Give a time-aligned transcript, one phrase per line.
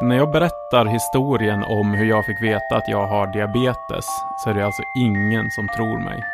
[0.00, 4.04] När jag berättar historien om hur jag fick veta att jag har diabetes
[4.36, 6.24] så är det alltså ingen som tror mig.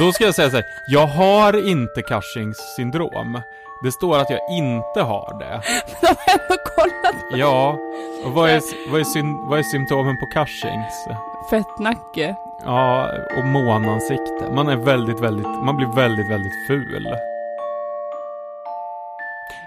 [0.00, 3.40] Då ska jag säga så här, jag har inte Cushings syndrom.
[3.84, 5.60] Det står att jag inte har det.
[6.00, 7.40] De har ändå kollat.
[7.40, 7.78] Ja,
[8.24, 8.60] och vad är,
[8.90, 11.08] vad är, syn, vad är symptomen på Cushings?
[11.50, 12.36] Fettnacke.
[12.64, 13.08] Ja,
[13.38, 14.50] och månansikte.
[14.54, 17.06] Man är väldigt, väldigt, man blir väldigt, väldigt ful.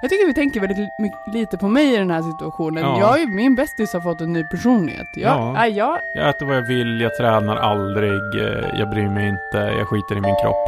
[0.02, 2.84] Jag tycker vi tänker väldigt li- lite på mig i den här situationen.
[2.84, 3.00] Ja.
[3.00, 5.08] Jag är min bästis har fått en ny personlighet.
[5.16, 5.52] Jag, Ja.
[5.54, 9.58] nej, jag, Jag äter vad jag vill, jag tränar aldrig, eh, jag bryr mig inte,
[9.78, 10.68] jag skiter i min kropp.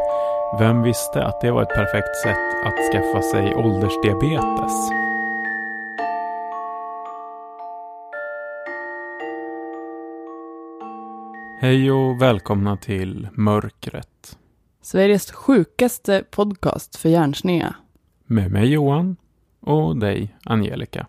[0.60, 4.90] Vem visste att det var ett perfekt sätt att skaffa sig åldersdiabetes?
[11.62, 14.38] Hej och välkomna till Mörkret.
[14.82, 17.76] Sveriges sjukaste podcast för hjärnsneda.
[18.32, 19.16] Med mig Johan
[19.60, 21.08] och dig Angelica.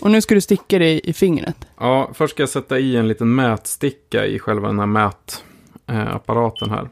[0.00, 1.66] Och nu ska du sticka dig i fingret.
[1.78, 4.86] Ja, först ska jag sätta i en liten mätsticka i själva den här
[5.86, 6.88] mätapparaten här.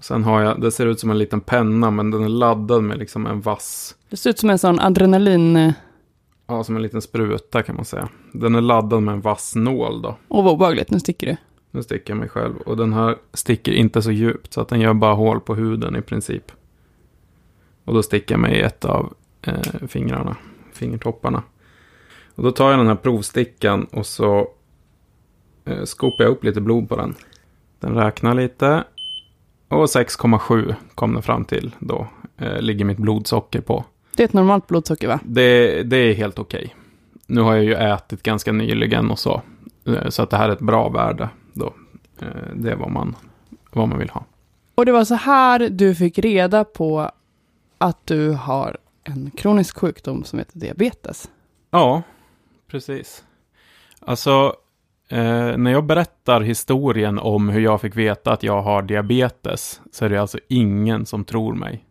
[0.00, 2.98] Sen har jag, det ser ut som en liten penna men den är laddad med
[2.98, 5.56] liksom en vass, Det ser ut som en sån adrenalin...
[5.56, 5.72] eh,
[6.46, 8.08] ja som en liten spruta kan man säga.
[8.32, 10.16] Den är laddad med en vass nål då.
[10.28, 10.90] Åh, vad obehagligt.
[10.90, 11.36] Nu sticker du.
[11.70, 14.80] Nu sticker jag mig själv och den här sticker inte så djupt så att den
[14.80, 16.52] gör bara hål på huden i princip.
[17.88, 20.36] Och då sticker jag mig i ett av eh, fingrarna,
[20.72, 21.42] fingertopparna.
[22.34, 24.48] Och då tar jag den här provstickan och så
[25.64, 27.14] eh, skopar jag upp lite blod på den.
[27.80, 28.84] Den räknar lite.
[29.68, 32.06] Och 6,7 kom den fram till då.
[32.38, 33.84] Eh, ligger mitt blodsocker på.
[34.16, 35.20] Det är ett normalt blodsocker, va?
[35.24, 36.74] Det, det är helt okej.
[37.26, 39.42] Nu har jag ju ätit ganska nyligen och så.
[39.86, 41.74] Eh, Så att det här är ett bra värde då.
[42.20, 43.16] Eh, Det är vad man,
[43.72, 44.24] vad man vill ha.
[44.74, 47.10] Och det var så här du fick reda på
[47.78, 51.30] att du har en kronisk sjukdom som heter diabetes.
[51.70, 52.02] Ja,
[52.70, 53.24] precis.
[54.00, 54.56] Alltså,
[55.08, 60.04] eh, när jag berättar historien om hur jag fick veta att jag har diabetes så
[60.04, 61.84] är det alltså ingen som tror mig.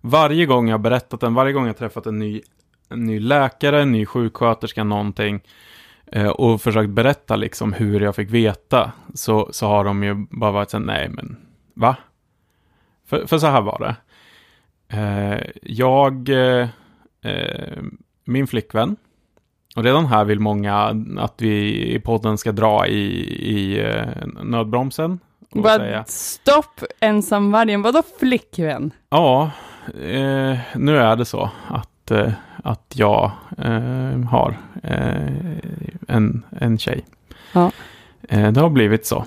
[0.00, 2.42] Varje gång jag berättat den, varje gång jag träffat en ny,
[2.88, 5.40] en ny läkare, en ny sjuksköterska, någonting
[6.06, 10.52] eh, och försökt berätta liksom hur jag fick veta så, så har de ju bara
[10.52, 11.36] varit så här, nej men
[11.74, 11.96] va?
[13.06, 13.96] För, för så här var det.
[14.92, 16.68] Eh, jag, eh,
[17.24, 17.82] eh,
[18.24, 18.96] min flickvän,
[19.76, 23.04] och redan här vill många att vi i podden ska dra i,
[23.50, 23.86] i
[24.42, 25.18] nödbromsen.
[25.64, 28.90] Säga, stopp ensamvargen, vadå flickvän?
[29.10, 29.50] ja,
[29.86, 32.32] eh, nu är det så att, eh,
[32.64, 34.56] att jag eh, har
[36.08, 37.04] en, en tjej.
[37.52, 37.70] Ja.
[38.20, 39.24] Det har blivit så.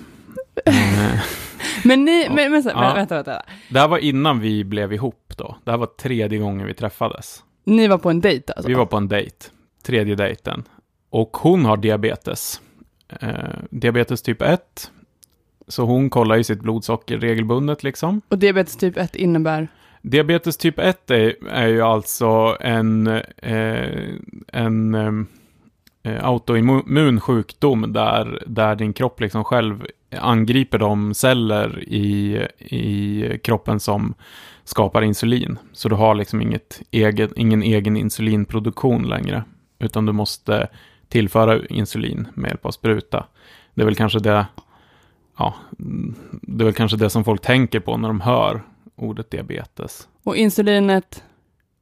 [1.84, 2.80] Men ni, men, men så, Ja.
[2.96, 3.46] vänta, vänta, vänta.
[3.70, 5.56] det här var innan vi blev ihop då.
[5.64, 7.44] Det här var tredje gången vi träffades.
[7.64, 8.68] Ni var på en dejt alltså?
[8.68, 9.36] Vi var på en dejt,
[9.84, 10.64] tredje dejten.
[11.10, 12.62] Och hon har diabetes.
[13.20, 13.30] Eh,
[13.70, 14.92] diabetes typ 1.
[15.68, 18.22] Så hon kollar ju sitt blodsocker regelbundet liksom.
[18.30, 19.68] Och diabetes typ 1 innebär?
[20.02, 24.10] Diabetes typ 1 är, är ju alltså en, eh,
[24.48, 25.12] en eh,
[26.06, 29.86] Eh, autoimmun sjukdom där, där din kropp liksom själv
[30.20, 34.14] angriper de celler i, i kroppen som
[34.64, 35.60] skapar insulin.
[35.74, 39.44] Så du har liksom inget egen, ingen egen insulinproduktion längre.
[39.80, 40.68] Utan du måste
[41.10, 43.26] tillföra insulin med hjälp av spruta.
[43.74, 44.46] Det är väl kanske det,
[45.38, 45.54] ja,
[46.42, 48.62] det är väl kanske det som folk tänker på när de hör
[48.96, 50.08] ordet diabetes.
[50.24, 51.24] Och insulinet?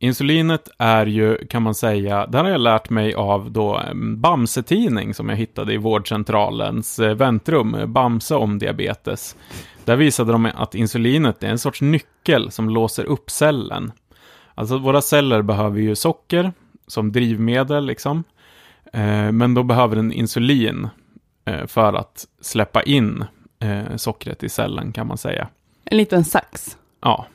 [0.03, 4.21] Insulinet är ju, kan man säga, det här har jag lärt mig av då en
[4.21, 9.35] Bamse-tidning som jag hittade i vårdcentralens eh, väntrum, Bamse om diabetes.
[9.85, 13.91] Där visade de att insulinet är en sorts nyckel som låser upp cellen.
[14.55, 16.53] Alltså våra celler behöver ju socker
[16.87, 18.23] som drivmedel liksom.
[18.93, 20.87] Eh, men då behöver den insulin
[21.45, 23.25] eh, för att släppa in
[23.59, 25.47] eh, sockret i cellen kan man säga.
[25.85, 26.77] En liten sax?
[27.01, 27.27] Ja,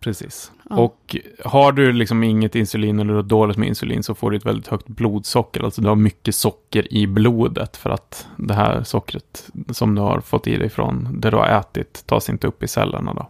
[0.00, 0.52] precis.
[0.70, 0.76] Ja.
[0.76, 4.46] Och har du liksom inget insulin eller du dåligt med insulin så får du ett
[4.46, 5.62] väldigt högt blodsocker.
[5.62, 10.20] Alltså du har mycket socker i blodet för att det här sockret som du har
[10.20, 13.28] fått i dig från det du har ätit tas inte upp i cellerna då.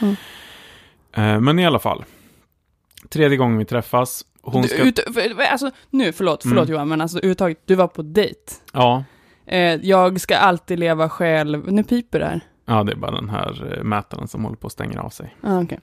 [0.00, 0.16] Mm.
[1.12, 2.04] Eh, Men i alla fall.
[3.08, 4.24] Tredje gången vi träffas.
[4.42, 4.82] Hon Du, ska...
[4.82, 6.72] ut, för, alltså, nu, förlåt, förlåt Mm.
[6.72, 8.52] Johan, men alltså överhuvudtaget, du var på dejt.
[8.72, 9.04] Ja,
[9.48, 11.72] Eh, jag ska alltid leva själv.
[11.72, 12.40] Nu piper det här.
[12.66, 15.36] Ja, det är bara den här eh, mätaren som håller på att stänga av sig.
[15.40, 15.78] Ah, okej.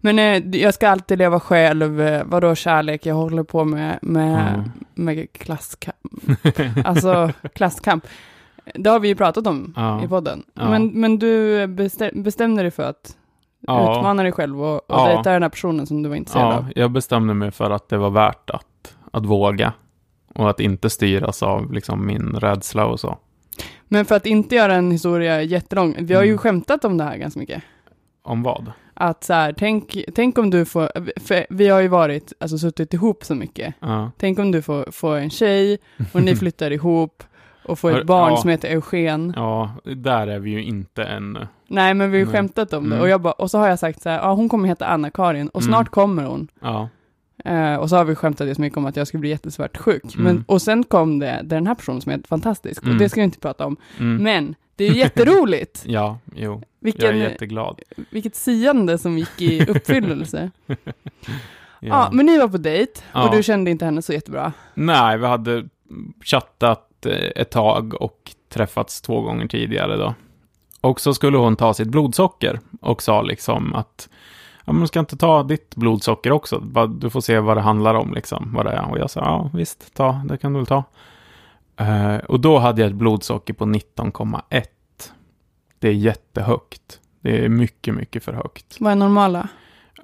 [0.00, 2.00] Men eh, jag ska alltid leva själv.
[2.00, 3.06] Eh, vadå kärlek?
[3.06, 4.70] Jag håller på med, med, Mm.
[4.94, 5.96] med klasskamp.
[6.84, 8.06] Alltså klasskamp.
[8.74, 10.04] Det har vi ju pratat om Ja.
[10.04, 10.42] i podden.
[10.54, 10.70] Ja.
[10.70, 13.16] Men, men du bestäm, bestämde dig för att
[13.66, 13.98] Ja.
[13.98, 15.06] utmana dig själv och, och Ja.
[15.08, 16.66] dejta den här personen som du var intresserad Ja, av.
[16.76, 19.72] jag bestämde mig för att det var värt att, att våga.
[20.34, 23.18] Och att inte styras av liksom min rädsla och så.
[23.88, 26.38] Men för att inte göra en historia jättelång, vi har ju Mm.
[26.38, 27.62] skämtat om det här ganska mycket.
[28.22, 28.72] Om vad?
[28.94, 30.88] Att så här, tänk, tänk om du får,
[31.54, 33.74] vi har ju varit, alltså suttit ihop så mycket.
[33.80, 34.10] Ja.
[34.18, 35.78] Tänk om du får, får en tjej
[36.12, 37.22] och ni flyttar ihop
[37.64, 38.36] och får ett barn ja.
[38.36, 39.32] som heter Eugen.
[39.36, 41.48] ja, där är vi ju inte ännu.
[41.68, 42.96] Nej, men vi har ju skämtat om det.
[42.96, 43.00] Mm.
[43.02, 45.48] Och, jag bara, och så har jag sagt så här, ja hon kommer heta Anna-Karin
[45.48, 45.72] och Mm.
[45.72, 46.48] snart kommer hon.
[46.60, 46.88] Ja.
[47.44, 50.14] Eh, och så har vi skämtat jättemycket mycket om att jag skulle bli jättesvartsjuk.
[50.14, 50.24] Mm.
[50.24, 52.80] Men, och sen kom det, det är den här personen som är fantastisk.
[52.82, 52.98] Och Mm.
[52.98, 53.76] det ska vi inte prata om.
[53.98, 54.22] Mm.
[54.22, 55.82] Men det är ju jätteroligt.
[55.86, 56.52] Ja, jo.
[56.52, 57.80] Jag är Vilken, jätteglad.
[58.10, 60.50] vilket siande som gick i uppfyllelse.
[60.66, 60.74] ja.
[61.80, 62.08] Ja.
[62.12, 63.28] men ni var på dejt Ja.
[63.28, 64.52] och du kände inte henne så jättebra.
[64.74, 65.64] Nej, vi hade
[66.24, 70.14] chattat eh, ett tag och träffats två gånger tidigare då.
[70.80, 74.08] Och så skulle hon ta sitt blodsocker och sa liksom att
[74.64, 76.58] ja, men ska inte ta ditt blodsocker också.
[76.88, 78.90] Du får se vad det handlar om liksom, vad det är.
[78.90, 80.84] Och jag sa ja, visst, ta, det kan du väl ta.
[81.76, 84.64] Eh, och då hade jag ett blodsocker på 19,1.
[85.78, 87.00] Det är jättehögt.
[87.20, 88.76] Det är mycket, mycket för högt.
[88.80, 89.48] Vad är normala?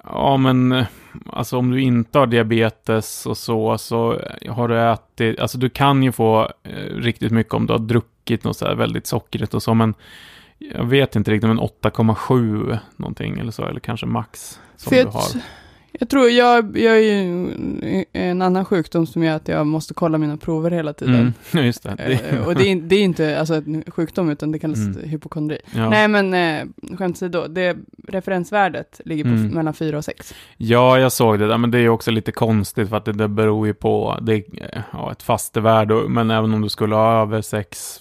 [0.03, 0.85] Ja, men eh,
[1.29, 4.19] alltså om du inte har diabetes och så, så
[4.49, 8.43] har du ätit, alltså du kan ju få eh, riktigt mycket om du har druckit
[8.43, 9.93] något så här väldigt sockrigt och så, men
[10.75, 15.01] jag vet inte riktigt, men 8,7 någonting eller så, eller kanske max som För du
[15.01, 15.23] jag, har.
[15.91, 20.17] jag tror, jag, jag är ju en annan sjukdom som gör att jag måste kolla
[20.17, 21.33] mina prover hela tiden.
[21.53, 22.19] Mm, just det.
[22.31, 25.09] Eh, och det är, det är inte alltså, en sjukdom, utan det kallas Mm.
[25.09, 25.57] hypokondri.
[25.75, 25.89] ja.
[25.89, 29.47] Nej, men eh, skämt åsido, det referensvärdet ligger på Mm.
[29.47, 30.33] mellan 4 och 6.
[30.57, 33.67] ja, jag såg det men det är också lite konstigt för att det, det beror
[33.67, 34.43] ju på, det är
[34.93, 37.99] ja, ett fastevärde, men även om du skulle ha över 6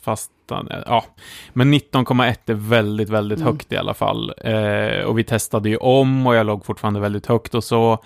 [0.50, 1.04] fasta, ja.
[1.52, 3.52] Men 19,1 är väldigt, väldigt Mm.
[3.52, 4.32] högt i alla fall.
[4.44, 7.98] Eh, och vi testade ju om och jag låg fortfarande väldigt högt och så.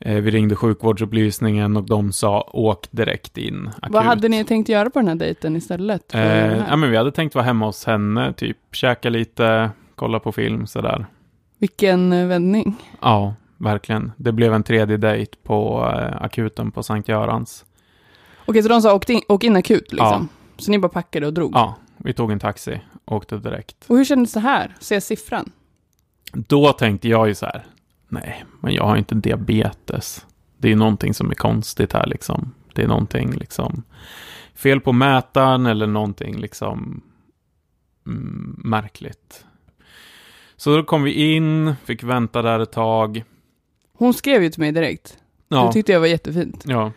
[0.00, 3.70] Eh, vi ringde sjukvårdsupplysningen och de sa åk direkt in.
[3.82, 3.94] Akut.
[3.94, 6.14] Vad hade ni tänkt göra på den här dejten istället?
[6.14, 6.64] Eh, här?
[6.68, 10.66] ja, men vi hade tänkt vara hemma hos henne, typ käka lite, kolla på film
[10.66, 11.06] sådär.
[11.58, 12.74] Vilken eh, vändning.
[13.00, 14.12] Ja, verkligen.
[14.16, 17.64] Det blev en tredje dejt på eh, akuten på Sankt Görans.
[18.46, 20.28] Okej, så de sa åk in, åk in akut liksom?
[20.60, 21.52] Så ni bara packade och drog?
[21.54, 23.76] Ja, vi tog en taxi, åkte direkt.
[23.86, 24.76] Och hur kändes det här?
[24.80, 25.52] Se siffran?
[26.32, 27.66] Då tänkte jag ju så här,
[28.08, 30.26] nej, men jag har inte diabetes.
[30.58, 32.54] Det är ju någonting som är konstigt här liksom.
[32.74, 33.82] Det är någonting liksom
[34.54, 37.02] fel på mätaren eller någonting liksom
[38.06, 39.44] mm, märkligt.
[40.56, 43.24] Så då kom vi in, fick vänta där ett tag.
[43.92, 45.18] Hon skrev ju till mig direkt.
[45.48, 46.64] Det Ja, tyckte jag var jättefint.
[46.66, 46.92] ja.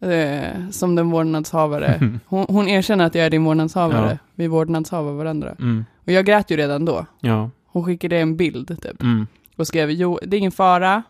[0.00, 2.18] Eh, som den vårdnadshavare.
[2.26, 4.10] Hon, hon erkänner att jag är din vårdnadshavare.
[4.10, 4.28] Ja.
[4.34, 5.54] Vi vårdnadshavar varandra.
[5.58, 7.06] Mm, Och jag grät ju redan då.
[7.20, 7.50] ja.
[7.72, 9.02] Hon skickade en bild typ.
[9.02, 9.26] Mm.
[9.56, 11.02] Och skrev, jo, det är ingen fara,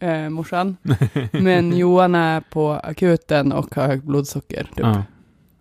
[0.00, 0.76] eh, morsan.
[1.32, 4.62] Men Johan är på akuten och har högt blodsocker.
[4.64, 4.86] Typ.
[4.86, 5.02] Ja,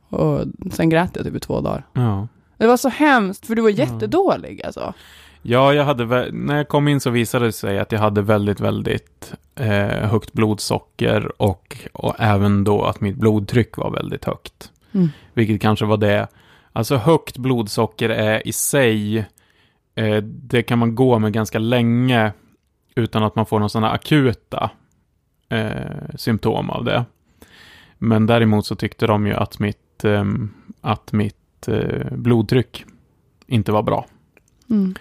[0.10, 0.42] Och
[0.72, 1.86] sen grät jag typ i två dagar.
[1.94, 2.28] ja.
[2.58, 4.94] Det var så hemskt, för du var jättedålig alltså.
[5.42, 8.60] Ja, jag hade, när jag kom in så visade det sig att jag hade väldigt,
[8.60, 14.72] väldigt eh, högt blodsocker och, och även då att mitt blodtryck var väldigt högt.
[14.92, 15.10] Mm.
[15.34, 16.28] Vilket kanske var det.
[16.74, 19.18] Alltså högt blodsocker är i sig,
[19.96, 22.32] eh, det kan man gå med ganska länge
[22.96, 24.70] utan att man får några sådana akuta
[25.50, 27.06] eh, symptom av det.
[27.98, 32.86] Men däremot så tyckte de ju att mitt, ehm, att mitt eh, blodtryck
[33.48, 34.06] inte var bra.
[34.70, 34.96] Mm.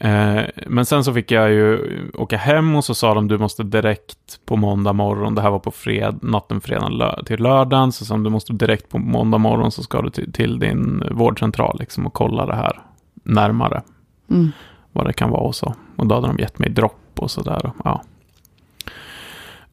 [0.00, 1.78] Eh, men sen så fick jag ju
[2.14, 5.58] åka hem och så sa de du måste direkt på måndag morgon, det här var
[5.58, 9.38] på fred, natten fredag lö- till lördagen, så sa de du måste direkt på måndag
[9.38, 12.80] morgon så ska du till, till din vårdcentral liksom och kolla det här
[13.24, 13.82] närmare,
[14.30, 14.52] Mm.
[14.92, 15.74] vad det kan vara och så.
[15.96, 17.70] Och då hade de gett mig dropp och sådär.
[17.84, 18.02] Ja.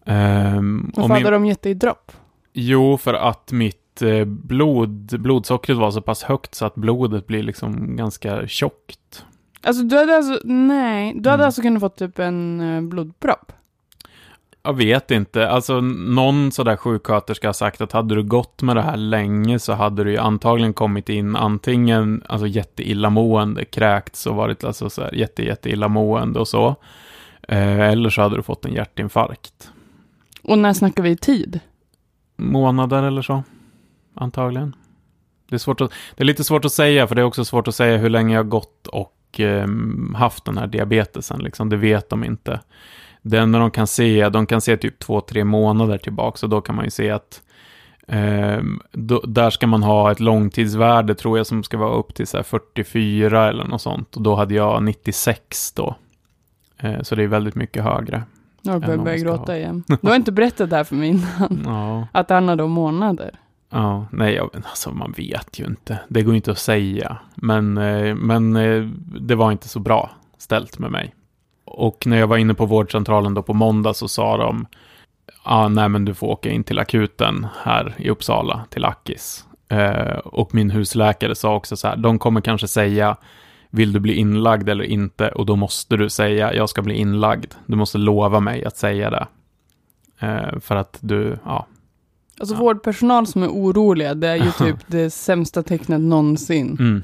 [0.06, 2.12] Ehm, Varför min- hade de gett dig dropp?
[2.54, 7.44] Jo, för att mitt eh, blod, blodsockret var så pass högt så att blodet blir
[7.44, 9.26] liksom ganska tjockt.
[9.64, 11.46] Alltså du hade alltså, nej, du hade Mm.
[11.46, 13.52] alltså kunnat fått typ en eh, blodpropp?
[14.64, 15.50] Jag vet inte.
[15.50, 19.74] Alltså någon sådär sjuksköterska har sagt att hade du gått med det här länge så
[19.74, 25.14] hade du ju antagligen kommit in antingen alltså jätteillamående, kräkts och varit alltså så här
[25.16, 26.76] jätte, jätteillamående och så.
[27.48, 29.72] Eh, eller så hade du fått en hjärtinfarkt.
[30.44, 31.60] Och när snackar vi i tid?
[32.38, 33.44] Månader eller så.
[34.16, 34.76] Antagligen.
[35.50, 37.68] Det är, svårt att, det är lite svårt att säga, för det är också svårt
[37.68, 41.40] att säga hur länge jag gått och ehm, haft den här diabetesen.
[41.40, 41.70] Liksom.
[41.70, 42.60] Det vet de inte.
[43.22, 46.62] Det enda de kan se, de kan se typ två, tre månader tillbaka, så då
[46.62, 47.42] kan man ju se att
[48.08, 52.28] ehm, då, där ska man ha ett långtidsvärde, tror jag, som ska vara upp till
[52.28, 54.16] så här 44 eller något sånt.
[54.16, 55.96] Och då hade jag 96 då.
[56.78, 58.24] Eh, så det är väldigt mycket högre.
[58.62, 59.58] Jag man ska gråta ha.
[59.58, 59.84] igen.
[60.02, 61.62] Du har inte berättat det här för mig innan.
[61.66, 62.08] Ja.
[62.12, 63.40] Att det handlade om månader.
[63.74, 66.00] Ja, nej, jag, alltså man vet ju inte.
[66.08, 67.18] Det går inte att säga.
[67.36, 68.84] Men, eh, men eh,
[69.22, 71.14] det var inte så bra ställt med mig.
[71.66, 74.66] Och när jag var inne på vårdcentralen då på måndag så sa de,
[75.28, 79.46] ja, ah, nej men du får åka in till akuten här i Uppsala, till Akis.
[79.70, 83.18] Eh, och min husläkare sa också så här, de kommer kanske säga,
[83.70, 85.30] vill du bli inlagd eller inte?
[85.30, 87.54] Och då måste du säga, jag ska bli inlagd.
[87.66, 89.28] Du måste lova mig att säga det.
[90.20, 91.68] Eh, för att du, ja,
[92.40, 92.60] Alltså Ja.
[92.60, 96.78] vårdpersonal som är oroliga, det är ju typ det sämsta tecknet någonsin.
[96.80, 97.04] Mm.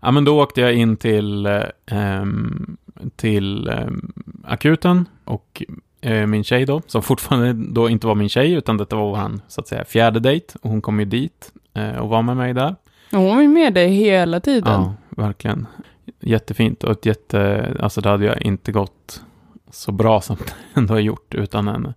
[0.00, 2.76] Ja, men då åkte jag in till, eh, ehm,
[3.16, 4.12] till ehm,
[4.44, 5.62] akuten och
[6.00, 9.40] eh, min tjej då, som fortfarande då inte var min tjej, utan detta var vår,
[9.48, 10.54] så att säga, fjärde dejt.
[10.62, 12.76] Och hon kom ju dit eh, och var med mig där.
[13.12, 14.72] Och Hon var med dig hela tiden.
[14.72, 15.66] Ja, verkligen.
[16.20, 19.22] Jättefint och ett jätte, alltså det hade jag inte gått
[19.70, 21.94] så bra som det ändå har gjort utan henne.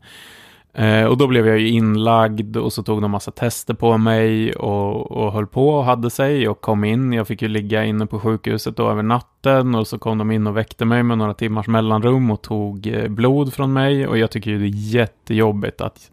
[0.74, 4.54] Eh, och då blev jag ju inlagd och så tog de massa tester på mig
[4.54, 7.14] och, och höll på och hade sig och kom in.
[7.14, 10.48] Jag fick ju ligga inne på sjukhuset då över natten och så kom de in
[10.48, 14.32] och väckte mig med några timmars mellanrum och tog eh, blod från mig och jag
[14.32, 16.12] tycker ju det är jättejobbigt att,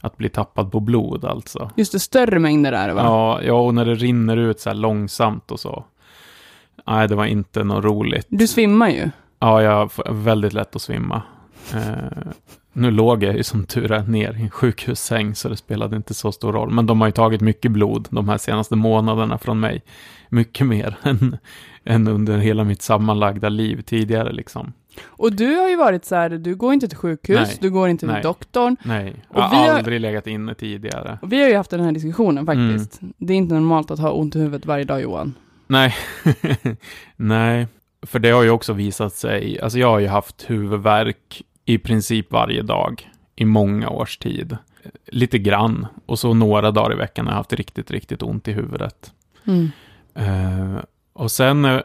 [0.00, 1.70] att bli tappad på blod alltså.
[1.76, 3.02] Just det, större mängder är det va?
[3.04, 5.84] Ja, ja, och när det rinner ut så här långsamt och så.
[6.86, 8.26] Nej, det var inte något roligt.
[8.28, 9.10] Du svimmar ju.
[9.38, 11.22] Ja, jag har väldigt lätt att svimma.
[11.74, 12.32] Eh,
[12.78, 16.14] nu låg jag ju som tur är ner i en sjukhussäng, så det spelade inte
[16.14, 16.70] så stor roll.
[16.70, 19.82] Men de har ju tagit mycket blod de här senaste månaderna från mig.
[20.28, 21.36] Mycket mer än,
[21.84, 24.72] än under hela mitt sammanlagda liv tidigare liksom.
[25.06, 27.58] Och du har ju varit så här, du går inte till sjukhus, Nej.
[27.60, 28.22] du går inte till Nej.
[28.22, 28.76] doktorn.
[28.82, 31.18] Nej, Och jag vi har har- aldrig legat inne tidigare.
[31.22, 33.02] Och vi har ju haft den här diskussionen faktiskt.
[33.02, 33.14] Mm.
[33.18, 35.34] Det är inte normalt att ha ont i huvudet varje dag Johan.
[35.66, 35.94] Nej,
[37.16, 37.66] nej,
[38.02, 42.32] för det har ju också visat sig, alltså jag har ju haft huvudvärk i princip
[42.32, 44.56] varje dag i många års tid.
[45.06, 48.52] Lite grann, och så några dagar i veckan har jag haft riktigt, riktigt ont i
[48.52, 49.12] huvudet.
[49.44, 49.70] Mm.
[50.14, 50.82] Eh,
[51.12, 51.80] och sen eh,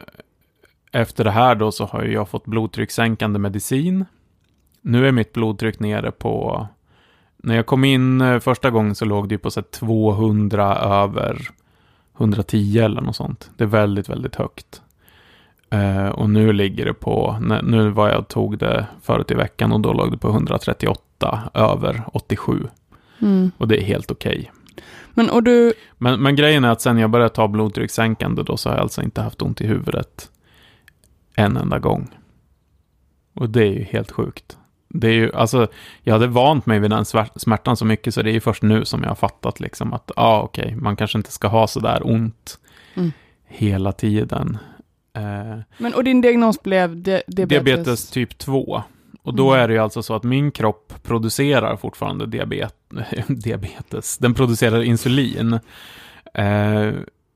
[0.92, 4.04] efter det här då så har jag fått blodtryckssänkande medicin.
[4.80, 6.66] Nu är mitt blodtryck nere på,
[7.36, 11.48] när jag kom in eh, första gången så låg det på så här 200 över
[12.18, 13.50] 110 eller något sånt.
[13.56, 14.82] Det är väldigt, väldigt högt.
[15.74, 19.80] Eh, och nu ligger det på, nu var jag tog det förut i veckan och
[19.80, 22.68] då låg det på 138 över 87.
[23.22, 23.50] Mm.
[23.58, 24.52] Och det är helt okej.
[25.14, 28.68] Men och du, Men, men grejen är att sen jag började ta blodtryckssänkande då så
[28.68, 30.30] har jag alltså inte haft ont i huvudet
[31.36, 32.08] en enda gång.
[33.34, 34.58] Och det är ju helt sjukt.
[34.88, 35.66] Det är ju, alltså,
[36.02, 37.04] jag hade vant mig vid den
[37.36, 40.10] smärtan så mycket så det är ju först nu som jag har fattat liksom att,
[40.16, 42.58] ja ah, okej, man kanske inte ska ha så där ont
[42.96, 43.12] Mm.
[43.46, 44.58] hela tiden.
[45.14, 47.64] Eh, men och din diagnos blev di- diabetes?
[47.64, 48.82] diabetes typ 2.
[49.22, 49.62] Och då Mm.
[49.64, 52.74] är det ju alltså så att min kropp producerar fortfarande diabet
[53.28, 54.18] diabetes.
[54.18, 55.52] Den producerar insulin.
[56.34, 56.92] Eh,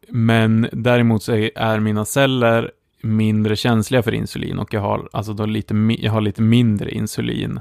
[0.09, 2.71] men däremot så är, är mina celler
[3.03, 7.61] mindre känsliga för insulin och jag har, alltså då lite, jag har lite mindre insulin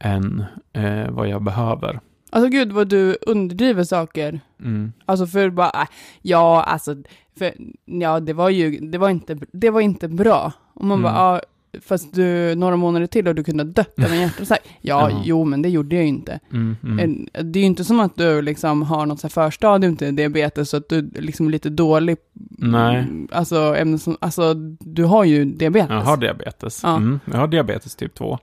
[0.00, 2.00] än eh, vad jag behöver.
[2.30, 4.40] Alltså gud vad du underdriver saker.
[4.60, 4.92] Mm.
[5.06, 5.88] Alltså för bara, äh,
[6.22, 6.96] ja alltså,
[7.38, 7.52] för,
[7.84, 10.52] ja det var ju, det var inte, det var inte bra.
[10.74, 11.02] Och man Mm.
[11.12, 11.40] bara, ja,
[11.80, 14.60] fast du, några månader till och du kunde ha dött av en hjärtattack.
[14.80, 16.40] Ja, jo men det gjorde jag ju inte.
[16.52, 17.28] Mm, mm.
[17.32, 20.70] Det är ju inte som att du liksom har något så här förstadium till diabetes
[20.70, 22.16] så att du liksom är lite dålig.
[22.58, 23.06] Nej.
[23.32, 25.90] Alltså, ämnen som, alltså du har ju diabetes.
[25.90, 26.80] Jag har diabetes.
[26.82, 26.96] Ja.
[26.96, 28.38] Mm, jag har diabetes typ 2.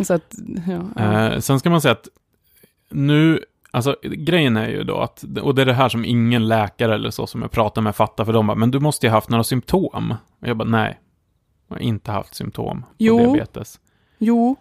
[0.00, 0.34] Så att,
[0.68, 1.26] ja, ja.
[1.32, 2.08] Eh, sen ska man säga att
[2.90, 6.94] nu, alltså grejen är ju då att, och det är det här som ingen läkare
[6.94, 9.16] eller så som jag pratar med fattar, för de bara, men du måste ju ha
[9.16, 10.14] haft några symptom.
[10.40, 11.00] Och jag bara, nej,
[11.68, 13.18] jag har inte haft symptom på Jo.
[13.18, 13.80] diabetes.
[14.18, 14.56] Jo,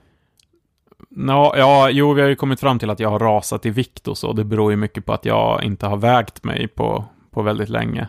[1.12, 4.08] Nå, ja, jo, vi har ju kommit fram till att jag har rasat i vikt
[4.08, 4.34] och så.
[4.34, 8.08] Det beror ju mycket på att jag inte har vägt mig på, på väldigt länge.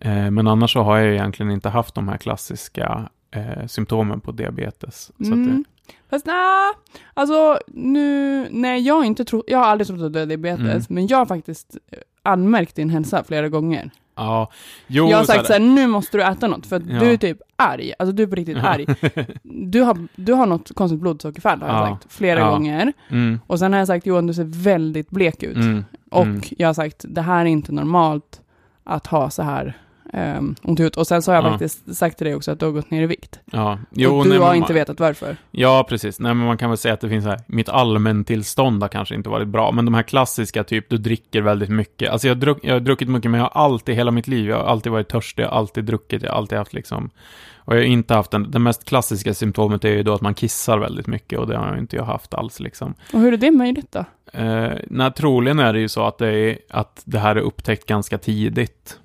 [0.00, 4.20] Eh, men annars så har jag ju egentligen inte haft de här klassiska eh, symptomen
[4.20, 5.04] på diabetes.
[5.06, 5.64] Så att det, Mm.
[6.10, 6.72] Fast nej,
[7.14, 10.60] alltså nu, nej jag har inte trott, jag har aldrig trott att du har diabetes,
[10.60, 10.82] Mm.
[10.88, 13.90] men jag har faktiskt eh, anmärkt din hälsa flera gånger.
[14.16, 14.50] ja,
[14.86, 17.00] jo, jag har sagt så här, nu måste du äta något, för att Ja.
[17.00, 18.62] du är typ arg, alltså du är på riktigt Ja.
[18.68, 18.86] arg.
[19.42, 21.98] Du har, du har något konstigt blodsockerfall har jag Ja.
[22.00, 22.92] sagt, flera gånger.
[23.10, 25.56] Mm, Och sen har jag sagt, Johan du ser väldigt blek ut.
[25.56, 26.40] mm, Och mm.
[26.58, 28.40] jag har sagt, det här är inte normalt
[28.84, 29.76] att ha så här
[30.12, 30.96] um, ont.
[30.96, 31.50] Och sen så har jag Ja.
[31.50, 33.40] faktiskt sagt till dig också att du har gått ner i vikt.
[33.44, 33.78] Ja, och
[34.24, 35.36] du nej, har men inte man- vetat varför.
[35.50, 36.20] Ja, precis.
[36.20, 39.14] Nej, men man kan väl säga att det finns så här, mitt allmäntillstånd har kanske
[39.14, 42.10] inte varit bra, men de här klassiska, typ, du dricker väldigt mycket.
[42.10, 44.48] Alltså jag har, druck, jag har druckit mycket, men jag har alltid, hela mitt liv,
[44.48, 47.10] jag har alltid varit törstig, jag har alltid druckit, jag har alltid haft liksom,
[47.58, 50.34] och jag har inte haft den, det mest klassiska symptomet är ju då att man
[50.34, 52.94] kissar väldigt mycket, och det har jag inte jag haft alls liksom.
[53.12, 54.04] Och hur är det möjligt då?
[54.32, 57.86] Eh, nej, troligen är det ju så att det, är, att det här är upptäckt
[57.86, 58.98] ganska tidigt.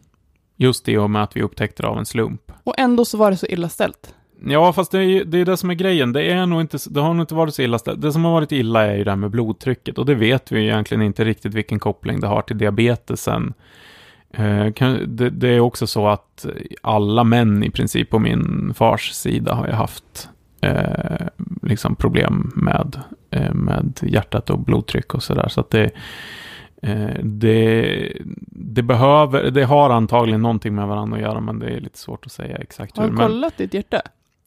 [0.63, 2.51] Just i och med att vi upptäckte det av en slump.
[2.63, 4.15] Och ändå så var det så illa ställt.
[4.45, 6.13] Ja, fast det är ju det, är det som är grejen.
[6.13, 8.01] Det, är nog inte, det har nog inte varit så illa ställt.
[8.01, 9.97] Det som har varit illa är ju det här med blodtrycket.
[9.97, 13.53] Och det vet vi ju egentligen inte riktigt vilken koppling det har till diabetesen.
[14.31, 14.67] Eh,
[15.07, 16.45] det, det är också så att
[16.81, 20.29] alla män i princip på min fars sida har ju haft
[20.61, 21.27] eh,
[21.61, 25.47] liksom problem med, eh, med hjärtat och blodtryck och sådär.
[25.49, 25.91] Så att det,
[27.23, 28.11] det,
[28.51, 32.25] det behöver, det har antagligen någonting med varandra att göra, men det är lite svårt
[32.25, 33.11] att säga exakt Har hur.
[33.11, 34.01] du Men, kollat ditt hjärta?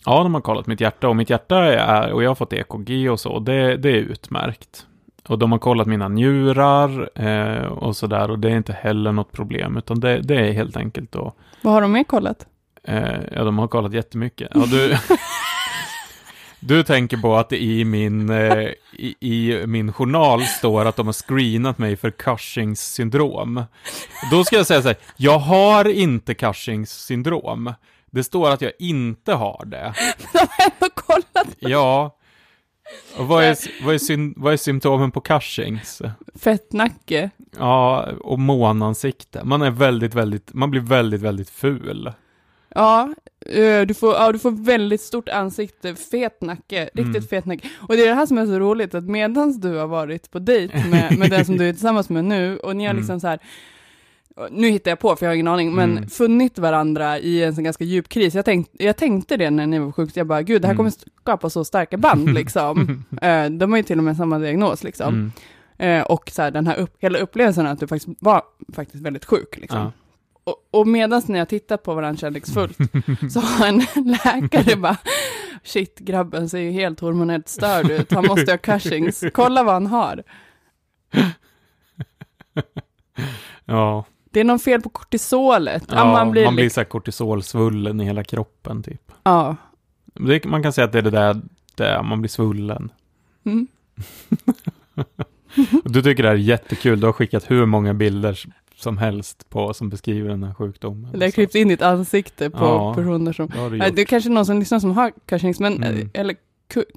[0.07, 3.11] Ja, de har kollat mitt hjärta och mitt hjärta är, och jag har fått EKG
[3.11, 4.87] och så, och det, det är utmärkt.
[5.29, 9.33] Och de har kollat mina njurar eh, och sådär och det är inte heller något
[9.33, 12.47] problem, utan det, det är helt enkelt då, Vad har de mer kollat?
[12.85, 14.49] eh, ja de har kollat jättemycket.
[14.55, 14.89] Ja, du,
[16.67, 21.13] du tänker på att i min, eh, i, i min journal står att de har
[21.13, 23.65] screenat mig för Cushings syndrom.
[24.31, 27.73] Då ska jag säga så här, jag har inte Cushings syndrom.
[28.11, 29.95] Det står att jag inte har det.
[30.33, 31.57] De har ändå kollat.
[31.59, 32.17] Ja.
[33.19, 36.03] Och vad är, vad är, syn, vad är symptomen på Cushings?
[36.35, 37.31] Fettnacke.
[37.59, 39.45] Ja, och månansikte.
[39.45, 42.13] Man är väldigt, väldigt, man blir väldigt, väldigt ful.
[42.69, 43.15] Ja,
[43.87, 47.23] du får, ja, du får väldigt stort ansikte, fet nacke, riktigt Mm.
[47.23, 47.69] fet nacke.
[47.89, 50.39] Och det är det här som är så roligt, att medans du har varit på
[50.39, 53.01] dejt med, med den som du är tillsammans med nu, och ni har Mm.
[53.01, 53.39] liksom så här,
[54.51, 56.09] nu hittar jag på för jag har ingen aning, men Mm.
[56.09, 58.35] funnit varandra i en sån ganska djup kris.
[58.35, 60.77] Jag, tänkt, jag tänkte det när ni var sjukt, jag bara, gud det här Mm.
[60.77, 63.05] kommer skapa så starka band liksom.
[63.23, 65.09] Eh, de har ju till och med samma diagnos liksom.
[65.79, 66.01] Mm.
[66.01, 68.43] Eh, och så här, den här upp, hela upplevelsen att du faktiskt var
[68.75, 69.79] faktiskt väldigt sjuk liksom.
[69.79, 69.93] Ja.
[70.47, 72.79] Och, och medan när jag tittar på varandra kärleksfullt
[73.33, 73.79] så har en
[74.25, 74.97] läkare bara
[75.63, 78.13] Shit, grabben ser ju helt hormonellt störd ut.
[78.13, 79.25] Han måste ha Cushings.
[79.35, 80.23] Kolla vad han har.
[83.65, 85.85] Ja, Det är någon fel på kortisolet.
[85.89, 89.13] Ja, man blir, man blir så här kortisolsvullen i hela kroppen typ.
[89.23, 89.57] Ja.
[90.15, 91.41] Det, man kan säga att det är det där,
[91.75, 92.91] där man blir svullen.
[93.45, 93.67] Mm.
[95.85, 98.39] Och du tycker det här är jättekul, du har skickat hur många bilder
[98.77, 101.11] som helst på som beskriver den här sjukdomen.
[101.13, 102.95] Det har Så- klippt in ditt ansikte på Ja.
[102.95, 103.47] personer som...
[103.49, 103.97] Det gjort.
[103.97, 105.83] det är kanske någon som lyssnar som har Cushings, men...
[105.83, 106.11] Mm.
[106.15, 106.37] Eller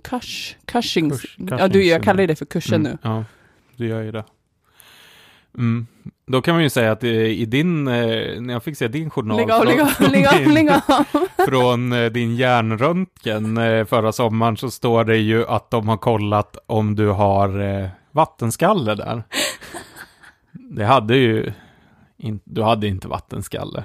[0.04, 1.22] Cush, Cushings.
[1.24, 3.10] Cush- ja, du, jag kallar det för kursen Mm, nu.
[3.10, 3.24] Ja,
[3.76, 4.24] du gör ju det.
[5.58, 5.88] Mm.
[6.28, 7.94] Då kan man ju säga att eh, i din, eh,
[8.42, 11.46] när jag fick se din journal Lägg av, från- lägg av, från lägg av, din-
[11.50, 16.58] från eh, din hjärnröntgen eh, förra sommaren så står det ju att de har kollat
[16.66, 19.24] om du har eh, vattenskalle där.
[20.52, 21.52] Det hade ju,
[22.18, 23.84] in, du hade inte vattenskalle.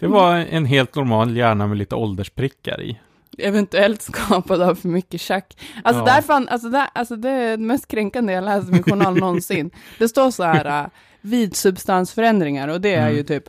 [0.00, 2.98] Det var en helt normal hjärna med lite åldersprickar i.
[3.38, 5.56] Eventuellt skapad av för mycket tjack.
[5.84, 6.06] Alltså, Ja.
[6.14, 9.16] där fan, alltså, där, alltså det är det mest kränkande jag läst i min journal
[9.20, 9.70] någonsin.
[9.98, 10.88] Det står så här, uh,
[11.20, 13.16] vid substansförändringar, och det är Mm.
[13.16, 13.44] ju typ,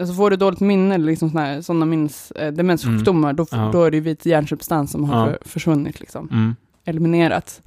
[0.00, 3.70] alltså får du dåligt minne, eller liksom såna, här, såna minns, eh, demenssjukdomar, då, Ja.
[3.72, 5.26] då är det ju vit hjärnsubstans som har Ja.
[5.42, 6.56] för, försvunnit, liksom, Mm.
[6.84, 7.62] eliminerats.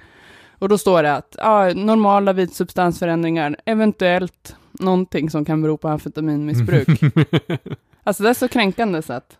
[0.59, 5.87] Och då står det att, ja, normala vit substansförändringar, eventuellt någonting som kan bero på
[5.87, 6.87] amfetaminmissbruk.
[8.07, 9.37] Alltså det är så kränkande så att,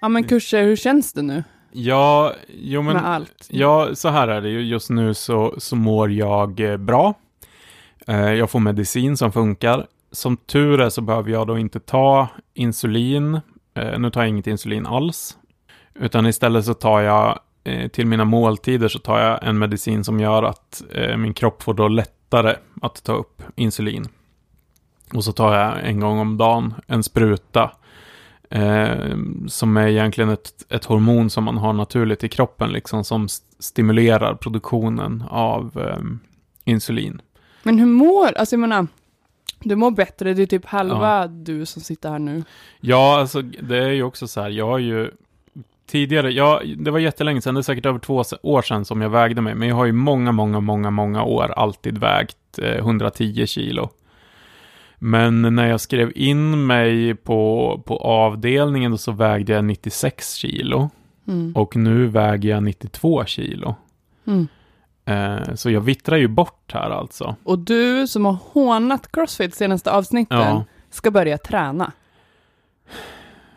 [0.00, 2.94] Ja men kurser, hur känns det nu ja, jo men...
[2.94, 3.48] med allt?
[3.50, 4.60] Ja, så här är det ju.
[4.60, 7.14] Just nu så, så mår jag eh, bra.
[8.06, 9.86] Eh, jag får medicin som funkar.
[10.12, 13.40] Som tur är så behöver jag då inte ta insulin.
[13.74, 15.36] Eh, nu tar jag inget insulin alls.
[15.94, 20.20] Utan istället så tar jag eh, till mina måltider så tar jag en medicin som
[20.20, 24.08] gör att eh, min kropp får då lättare att ta upp insulin.
[25.14, 27.70] Och så tar jag en gång om dagen en spruta
[28.50, 29.16] eh,
[29.48, 33.56] som är egentligen ett, ett hormon som man har naturligt i kroppen, liksom, som st-
[33.58, 36.04] stimulerar produktionen av eh,
[36.64, 37.20] insulin.
[37.62, 38.86] Men hur mår, alltså jag menar,
[39.60, 42.42] du mår bättre, det är typ halva du som sitter här nu.
[42.80, 45.10] Ja, alltså det är ju också så här, jag har ju
[45.86, 49.10] tidigare, ja, det var jättelänge sedan, det är säkert över två år sedan som jag
[49.10, 53.46] vägde mig, men jag har ju många, många, många, många år alltid vägt eh, 110
[53.46, 53.90] kilo.
[54.98, 60.90] Men när jag skrev in mig på, på avdelningen då så vägde jag 96 kilo.
[61.28, 61.52] Mm.
[61.56, 63.74] Och nu väger jag 92 kilo.
[64.26, 64.48] Mm.
[65.06, 67.36] Eh, så jag vittrar ju bort här alltså.
[67.44, 71.92] Och du som har hånat Crossfit senaste avsnitten Ja, ska börja träna.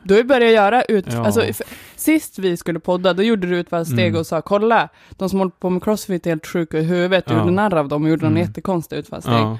[0.04, 1.06] Du har ju börjat göra ut...
[1.14, 1.26] Ja.
[1.26, 1.64] Alltså,
[1.96, 4.20] sist vi skulle podda, då gjorde du utfallssteg Mm.
[4.20, 7.26] och sa kolla, de som håller på med Crossfit är helt sjuka i huvudet.
[7.26, 7.40] Du Ja.
[7.40, 8.38] gjorde narr av dem och gjorde Mm.
[8.40, 9.34] jättekonstiga utfallssteg.
[9.34, 9.58] ja,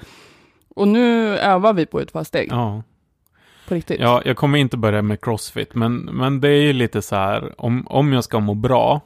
[0.76, 2.84] Och nu övar vi på utfallssteg, ja.
[3.68, 4.00] på riktigt.
[4.00, 7.54] ja, jag kommer inte börja med crossfit, men, men det är ju lite så här,
[7.62, 9.02] om, om jag ska må bra,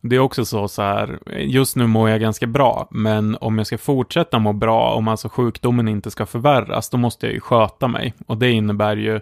[0.00, 3.66] det är också så, så här, just nu mår jag ganska bra, men om jag
[3.66, 7.88] ska fortsätta må bra, om alltså sjukdomen inte ska förvärras, då måste jag ju sköta
[7.88, 8.14] mig.
[8.26, 9.20] Och det innebär ju,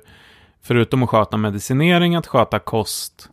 [0.62, 3.28] förutom att sköta medicinering, att sköta kost,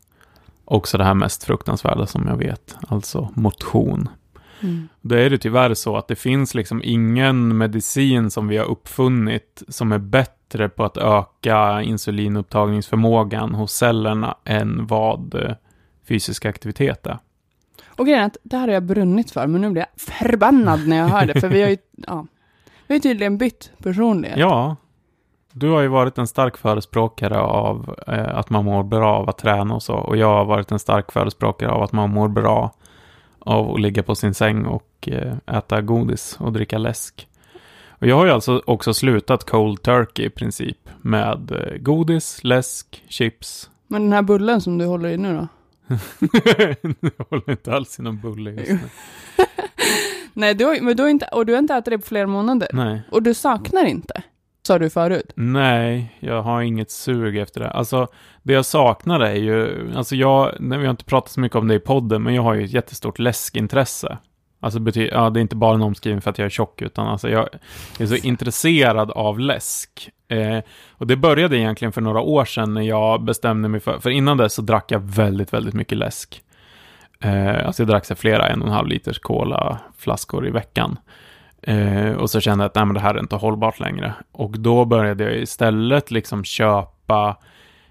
[0.66, 4.10] också det här mest fruktansvärda som jag vet, alltså motion.
[4.62, 4.88] Mm.
[5.02, 9.64] Då är det tyvärr så att det finns liksom ingen medicin som vi har uppfunnit
[9.68, 15.56] som är bättre på att öka insulinupptagningsförmågan hos cellerna än vad eh,
[16.08, 17.20] fysisk aktivitet är.
[17.96, 20.88] Och grejen är att det här har jag brunnit för, men nu blir jag förbannad
[20.88, 21.78] när jag hör det, för vi har ju,
[22.08, 22.26] ja,
[22.88, 24.38] vi har ju tydligen bytt personlighet.
[24.38, 24.76] Ja,
[25.52, 29.38] du har ju varit en stark förespråkare av eh, att man mår bra av att
[29.38, 29.94] träna och så.
[29.94, 32.72] Och jag har varit en stark förespråkare av att man mår bra
[33.40, 37.28] av att ligga på sin säng och eh, äta godis och dricka läsk.
[37.90, 43.04] Och jag har ju alltså också slutat cold turkey i princip med eh, godis, läsk,
[43.08, 43.70] chips.
[43.88, 45.48] Men den här bullen som du håller i nu då?
[47.02, 48.80] jag håller inte alls i någon bulle just nu.
[50.34, 52.28] Nej, du har, men du har inte, och du har inte ätit det på flera
[52.28, 52.68] månader.
[52.74, 53.02] Nej.
[53.12, 54.24] Och du saknar inte,
[54.68, 55.32] sa du förut.
[55.36, 57.70] Nej, jag har inget sug efter det.
[57.70, 58.08] Alltså,
[58.44, 61.68] det jag saknar är ju, alltså jag, nej, vi har inte pratat så mycket om
[61.68, 64.18] det i podden, men jag har ju ett jättestort läskintresse.
[64.66, 67.08] Alltså, bety- ja, det är inte bara en omskrivning för att jag är tjock, utan
[67.08, 67.50] alltså jag
[68.00, 70.10] är så intresserad av läsk.
[70.28, 70.60] Eh,
[70.92, 74.38] och det började egentligen för några år sedan när jag bestämde mig för, för innan
[74.38, 76.42] dess så drack jag väldigt, väldigt mycket läsk.
[77.20, 80.98] Eh, alltså jag drack så flera en och en halv liters cola-flaskor i veckan.
[81.62, 84.14] Eh, och så kände jag att nej, men det här är inte hållbart längre.
[84.32, 87.38] Och då började jag istället liksom köpa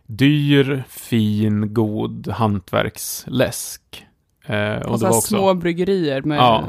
[0.06, 4.06] dyr, fin, god hantverksläsk.
[4.46, 5.20] Eh, och Och, så också...
[5.20, 6.64] små bryggerier med Ja,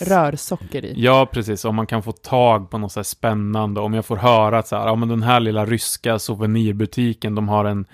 [0.00, 0.94] rörsocker i.
[0.96, 1.64] Ja, precis.
[1.64, 3.80] Om man kan få tag på något så spännande.
[3.80, 7.48] Om jag får höra att så här, ja men den här lilla ryska souvenirbutiken, de
[7.48, 7.84] har en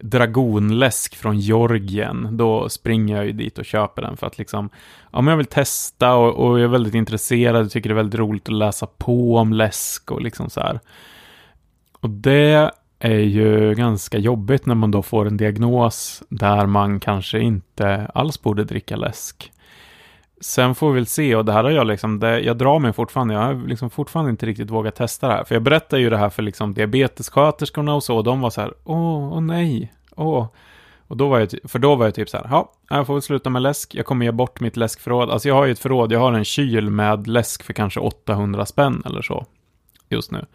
[0.00, 2.36] dragonläsk från Georgien.
[2.36, 4.70] Då springer jag ju dit och köper den för att liksom,
[5.12, 7.70] ja men jag vill testa och, och jag är väldigt intresserad.
[7.70, 10.80] Tycker det är väldigt roligt att läsa på om läsk och liksom så här.
[12.00, 12.70] Och det
[13.04, 18.42] är ju ganska jobbigt när man då får en diagnos där man kanske inte alls
[18.42, 19.52] borde dricka läsk.
[20.40, 22.92] Sen får vi väl se, och det här har jag liksom, det, jag drar mig
[22.92, 25.44] fortfarande, jag har liksom fortfarande inte riktigt vågat testa det här.
[25.44, 28.60] För jag berättar ju det här för liksom diabetessköterskorna och så, och de var så
[28.60, 30.46] här, åh, åh nej, åh.
[31.06, 33.22] Och då var jag, för då var jag typ så här, ja, jag får väl
[33.22, 35.30] sluta med läsk, jag kommer ge bort mitt läskförråd.
[35.30, 38.66] Alltså jag har ju ett förråd, jag har en kyl med läsk för kanske 800
[38.66, 39.46] spänn eller så,
[40.08, 40.46] just nu.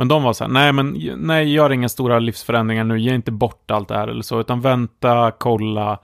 [0.00, 3.30] Men de var så här, nej men nej, gör inga stora livsförändringar nu, ge inte
[3.30, 5.98] bort allt det här eller så, utan vänta, kolla.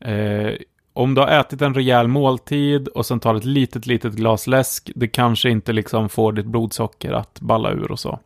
[0.00, 0.52] Eh,
[0.92, 4.90] om du har ätit en rejäl måltid och sen tar ett litet, litet glas läsk,
[4.94, 8.18] det kanske inte liksom får ditt blodsocker att balla ur och så.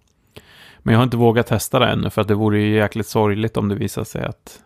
[0.79, 3.57] Men jag har inte vågat testa det ännu, för att det vore ju jäkligt sorgligt
[3.57, 4.63] om det visar sig att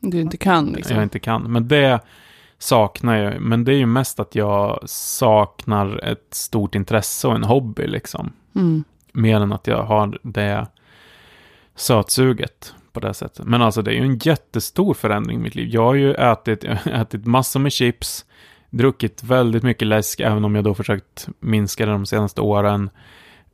[0.00, 0.96] Du inte kan liksom.
[0.96, 1.42] jag inte kan.
[1.42, 2.00] Men det
[2.58, 3.40] saknar jag.
[3.40, 8.32] Men det är ju mest att jag saknar ett stort intresse och en hobby liksom.
[8.54, 8.84] Mm.
[9.16, 10.66] Mer än att jag har det
[11.74, 13.46] sötsuget på det sättet.
[13.46, 15.68] Men alltså det är ju en jättestor förändring i mitt liv.
[15.68, 18.24] Jag har ju ätit, ätit massor med chips,
[18.70, 22.90] druckit väldigt mycket läsk, även om jag då försökt minska det de senaste åren.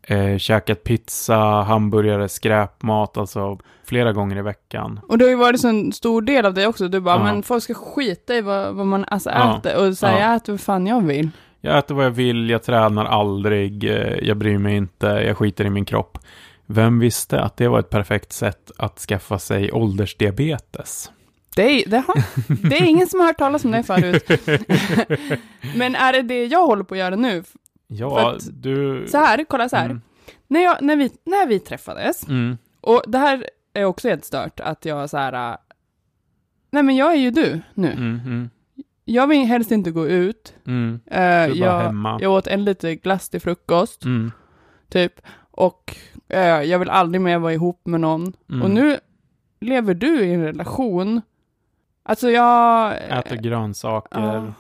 [0.02, 5.00] Eh, käkat pizza, hamburgare, skräpmat, alltså flera gånger i veckan.
[5.08, 6.88] Och det har ju varit så en stor del av det också.
[6.88, 7.22] Du bara, Ja.
[7.24, 9.58] men folk ska skita i vad, vad man alltså Ja.
[9.58, 9.86] äter.
[9.88, 10.18] Och säga, Ja.
[10.26, 11.30] jag äter vad fan jag vill.
[11.64, 15.64] Jag äter vad jag vill, jag tränar aldrig, eh, jag bryr mig inte, jag skiter
[15.64, 16.18] i min kropp.
[16.66, 21.10] Vem visste att det var ett perfekt sätt att skaffa sig åldersdiabetes?
[21.56, 22.22] Det är, det, har,
[22.68, 24.28] det är ingen som har hört talas om det förut.
[25.76, 27.42] men är det det jag håller på att göra nu?
[27.86, 29.06] Ja, att- du...
[29.08, 29.84] Så här, kolla så här.
[29.84, 30.00] Mm.
[30.48, 32.58] När, jag, när, vi, när vi träffades, Mm.
[32.80, 35.56] och det här är också helt stört, att jag så här, äh,
[36.70, 37.88] nej men jag är ju du nu.
[37.92, 38.50] Mm, mm,
[39.04, 40.54] Jag vill helst inte gå ut.
[40.66, 41.00] mm.
[41.06, 42.18] Eh, bara jag, hemma.
[42.20, 44.32] jag åt en lite glass till frukost, Mm,
[44.88, 45.20] typ.
[45.50, 45.96] Och
[46.28, 48.32] eh, jag vill aldrig mer vara ihop med någon.
[48.50, 48.62] mm.
[48.62, 48.98] Och nu
[49.60, 51.22] lever du i en relation.
[52.02, 52.94] Alltså jag...
[53.18, 54.52] Äter grönsaker, ja.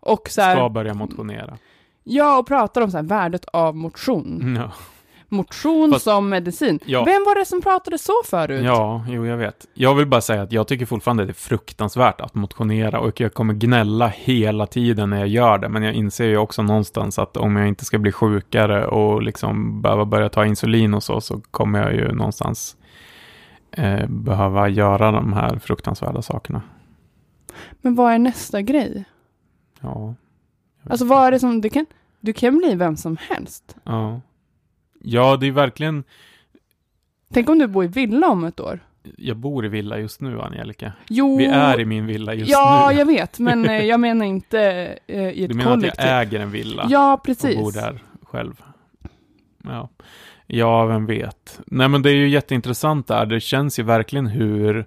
[0.00, 1.58] Och så här, ska börja motionera.
[2.04, 4.56] ja, och pratar om så här, värdet av motion.
[4.60, 4.72] Ja.
[5.32, 6.80] Motion Fast- som medicin.
[6.84, 7.04] Ja.
[7.04, 8.64] Vem var det som pratade så förut?
[8.64, 9.66] Ja, jo, jag vet.
[9.74, 13.34] Jag vill bara säga att jag tycker fortfarande det är fruktansvärt att motionera och jag
[13.34, 15.68] kommer gnälla hela tiden när jag gör det.
[15.68, 19.82] Men jag inser ju också någonstans att om jag inte ska bli sjukare och liksom
[19.82, 22.76] behöva börja ta insulin och så, så kommer jag ju någonstans
[23.70, 26.62] eh, behöva göra de här fruktansvärda sakerna.
[27.80, 29.04] Men vad är nästa grej?
[29.80, 30.14] Ja.
[30.90, 31.86] Alltså vad är det som, det kan,
[32.20, 33.76] du kan bli vem som helst.
[33.84, 34.20] Ja.
[35.04, 36.04] Ja, det är verkligen...
[37.32, 38.80] Tänk om du bor i villa om ett år.
[39.16, 40.92] Jag bor i villa just nu, Angelica.
[41.08, 42.98] Jo, Vi är i min villa just ja, nu.
[42.98, 44.60] jag vet, men eh, jag menar inte
[45.06, 46.00] eh, i ett Du menar kollektiv.
[46.04, 46.86] att jag äger en villa?
[46.90, 47.56] Ja, och precis.
[47.56, 48.62] bor där själv.
[49.64, 49.88] Ja.
[50.46, 51.60] ja, vem vet.
[51.66, 53.26] Nej, men det är ju jätteintressant där.
[53.26, 54.86] Det känns ju verkligen hur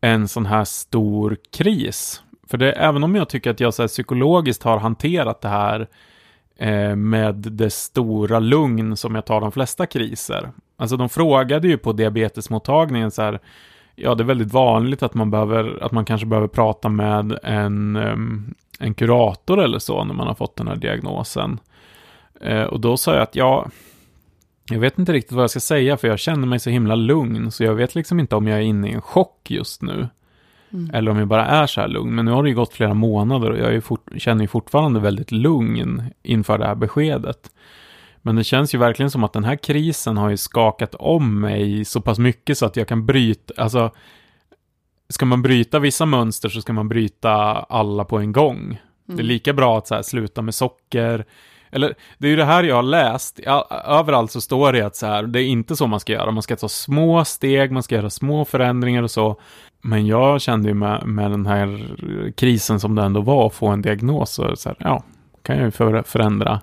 [0.00, 3.88] en sån här stor kris, för det, även om jag tycker att jag så här,
[3.88, 5.88] psykologiskt har hanterat det här
[6.56, 10.50] eh, med det stora lugn som jag tar de flesta kriser.
[10.76, 13.40] Alltså de frågade ju på diabetesmottagningen så här,
[13.94, 17.96] ja det är väldigt vanligt att man behöver, att man kanske behöver prata med en,
[17.96, 21.58] ehm, en kurator eller så när man har fått den här diagnosen.
[22.40, 23.68] Eh, och då sa jag att ja,
[24.70, 27.50] jag vet inte riktigt vad jag ska säga för jag känner mig så himla lugn
[27.50, 30.08] så jag vet liksom inte om jag är inne i en chock just nu.
[30.74, 30.90] Mm.
[30.94, 32.14] Eller om jag bara är så här lugn.
[32.14, 35.32] Men nu har det ju gått flera månader och jag fort, känner ju fortfarande väldigt
[35.32, 37.50] lugn inför det här beskedet.
[38.22, 41.84] Men det känns ju verkligen som att den här krisen har ju skakat om mig
[41.84, 43.90] så pass mycket så att jag kan bryta, alltså
[45.08, 47.32] ska man bryta vissa mönster så ska man bryta
[47.68, 48.80] alla på en gång.
[49.06, 49.26] Det är Mm.
[49.26, 51.24] lika bra att så här, sluta med socker.
[51.70, 53.40] Eller, det är ju det här jag har läst.
[53.86, 56.30] Överallt så står det att så här, det är inte så man ska göra.
[56.30, 59.40] Man ska ta små steg, man ska göra små förändringar och så.
[59.86, 61.96] Men jag kände ju med, med den här
[62.36, 65.02] krisen som det ändå var att få en diagnos, så, så här, ja,
[65.42, 66.60] kan jag ju för, förändra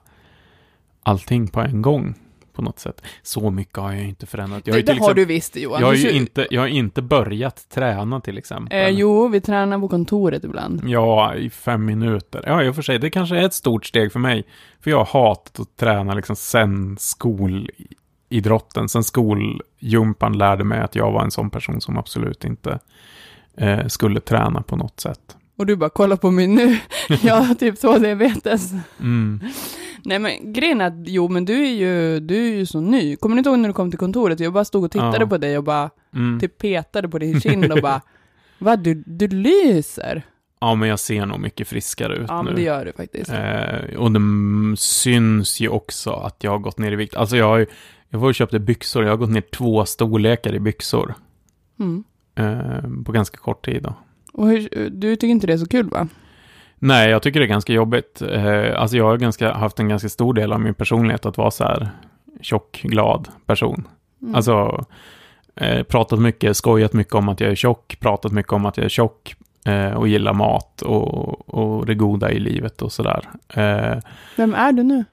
[1.04, 2.16] allting på en gång
[2.54, 3.02] på något sätt.
[3.24, 4.68] Så mycket har jag inte förändrat.
[4.68, 5.82] Jag det det har exempel, du visst Johan.
[5.82, 8.80] jag har ju inte, jag har inte börjat träna till exempel.
[8.80, 10.82] eh, jo, vi tränar på kontoret ibland.
[10.86, 12.44] Ja, i fem minuter.
[12.46, 14.44] Ja, i och för sig, det kanske är ett stort steg för mig.
[14.80, 16.98] För jag har hatat att träna liksom sen
[18.32, 22.80] skolidrotten, sen skoljumpan lärde mig att jag var en sån person som absolut inte
[23.58, 25.38] eh, skulle träna på något sätt.
[25.58, 26.78] Och du bara, kolla på mig nu.
[27.22, 28.72] jag har typ två diabetes.
[29.00, 29.39] Mm.
[30.04, 33.15] Nej men grejen är att, jo men du är ju, du är ju så ny.
[33.15, 34.39] Kommer du inte ihåg när du kom till kontoret?
[34.39, 35.28] Jag bara stod och tittade Ja.
[35.28, 36.39] på dig och bara, Mm.
[36.39, 38.02] typ petade på din kind och bara,
[38.60, 40.24] va du, du lyser.
[40.62, 42.44] Ja, men jag ser nog mycket friskare ut Ja nu.
[42.46, 43.30] men det gör du faktiskt.
[43.32, 44.20] Eh, och det
[44.78, 47.15] syns ju också att jag har gått ner i vikt.
[47.15, 47.65] Alltså jag har ju,
[48.12, 51.13] jag var och köpte byxor, jag har gått ner två storlekar i byxor.
[51.80, 52.04] Mm.
[52.36, 53.93] Eh, på ganska kort tid då.
[54.34, 56.08] Och hur, du tycker inte det är så kul va?
[56.80, 58.21] Nej, jag tycker det är ganska jobbigt.
[58.21, 61.52] Eh, alltså jag har ganska, haft en ganska stor del av min personlighet att vara
[61.52, 61.89] så här
[62.41, 63.88] tjock, glad person.
[64.21, 64.36] Mm.
[64.36, 64.86] Alltså
[65.56, 68.86] eh, pratat mycket, skojat mycket om att jag är tjock, pratat mycket om att jag
[68.86, 73.30] är tjock eh, och gillar mat och, och det goda i livet och sådär.
[73.50, 73.97] Eh,
[74.38, 75.06] Vem är du nu?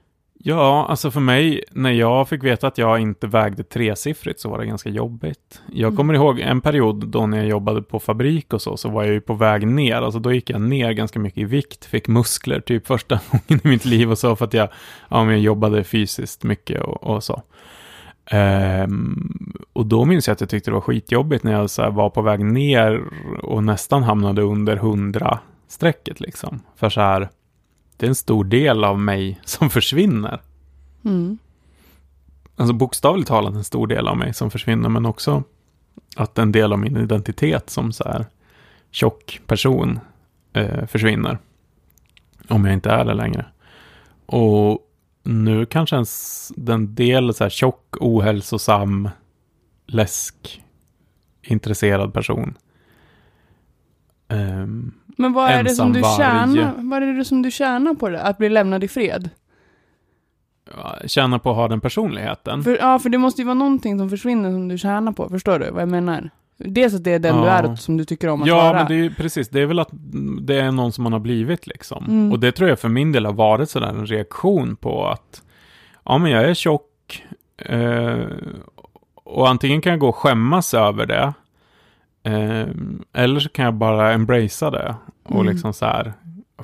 [0.43, 4.57] Ja, alltså för mig, när jag fick veta att jag inte vägde tresiffrigt så var
[4.59, 5.61] det ganska jobbigt.
[5.67, 5.97] Jag Mm.
[5.97, 9.13] kommer ihåg en period då när jag jobbade på fabrik och så, så var jag
[9.13, 9.95] ju på väg ner.
[9.95, 13.67] Alltså då gick jag ner ganska mycket i vikt, fick muskler typ första gången i
[13.67, 14.69] mitt liv och så för att jag,
[15.09, 17.41] ja, men jag jobbade fysiskt mycket och, och så.
[18.31, 22.09] Ehm, och då minns jag att jag tyckte det var skitjobbigt när jag så var
[22.09, 23.01] på väg ner
[23.41, 26.59] och nästan hamnade under 100 strecket liksom.
[26.75, 27.29] För så här,
[27.99, 30.41] det är en stor del av mig som försvinner.
[31.05, 31.37] Mm.
[32.55, 35.43] Alltså bokstavligt talat en stor del av mig som försvinner, men också
[36.15, 38.25] att en del av min identitet som så här
[38.91, 39.99] tjock person
[40.53, 41.37] eh, försvinner.
[42.47, 43.45] Om jag inte är det längre.
[44.25, 44.79] Och
[45.23, 49.09] nu kanske ens den del så här tjock, ohälsosam,
[49.87, 50.63] läsk,
[51.41, 52.57] intresserad person.
[54.27, 58.09] Ehm, Men vad är det som du tjänar, vad är det som du tjänar på
[58.09, 58.21] det?
[58.21, 59.29] Att bli lämnad i fred?
[61.05, 62.63] tjänar på att ha den personligheten.
[62.63, 65.59] För, ja, för det måste ju vara någonting som försvinner som du tjänar på, förstår
[65.59, 66.29] du vad jag menar?
[66.57, 67.49] Dels att det är den du Ja.
[67.51, 68.73] är och som du tycker om att Ja, vara.
[68.73, 69.49] men det är ju precis.
[69.49, 69.89] Det är väl att
[70.41, 72.05] det är någon som man har blivit liksom.
[72.05, 72.31] Mm.
[72.31, 75.41] Och det tror jag för min del har varit sådär en reaktion på att
[76.05, 77.23] ja, men jag är tjock
[77.57, 78.17] eh,
[79.13, 81.33] och antingen kan jag gå och skämmas över det
[82.23, 82.67] eh,
[83.13, 85.53] eller så kan jag bara embracea det och Mm.
[85.53, 86.13] liksom så här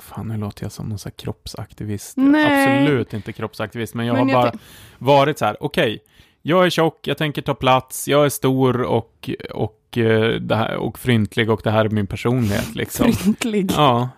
[0.00, 2.16] fan, nu låter jag som någon så kroppsaktivist.
[2.16, 2.80] Nej.
[2.80, 4.58] Absolut inte kroppsaktivist, men jag Men har jag bara
[4.98, 5.98] varit så här, okej,
[6.42, 10.98] jag är tjock, jag tänker ta plats, jag är stor och, och, eh, här, och
[10.98, 13.12] fryntlig och det här är min personlighet liksom.
[13.12, 13.72] Fryntlig.
[13.76, 14.08] Ja.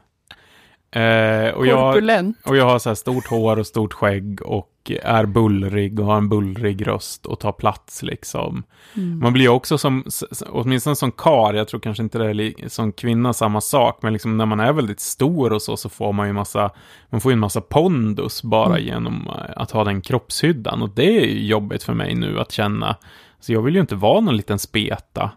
[0.90, 1.96] Eh, och, jag,
[2.44, 6.07] och jag har så här stort hår och stort skägg och och är bullrig och
[6.07, 8.62] har en bullrig röst och tar plats liksom.
[8.94, 9.18] Mm.
[9.18, 10.05] Man blir ju också som,
[10.46, 14.37] åtminstone som kar, jag tror kanske inte det är som kvinna samma sak, men liksom
[14.37, 16.70] när man är väldigt stor och så, så får man ju massa,
[17.11, 18.87] man får ju en massa pondus bara Mm.
[18.87, 20.83] genom eh, att ha den kroppshyddan.
[20.83, 22.96] Och det är ju jobbigt för mig nu att känna.
[23.40, 25.31] Så jag vill ju inte vara någon liten speta.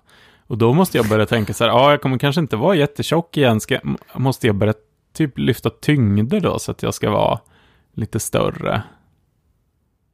[0.48, 3.38] Och då måste jag börja tänka så här, ja, jag kommer kanske inte vara jättetjock
[3.38, 3.80] igen, ska,
[4.16, 4.74] måste jag börja
[5.14, 7.40] typ lyfta tyngder då, så att jag ska vara
[7.94, 8.84] lite större.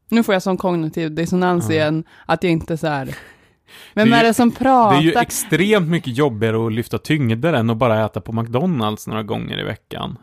[0.10, 1.74] Nu får jag sån kognitiv dissonans Ja.
[1.76, 3.06] igen, att jag inte så här...
[3.94, 4.98] Vem Det är är, det som Det pratar?
[4.98, 9.24] är ju extremt mycket jobbigare att lyfta tyngder än att bara äta på McDonalds några
[9.24, 10.18] gånger i veckan.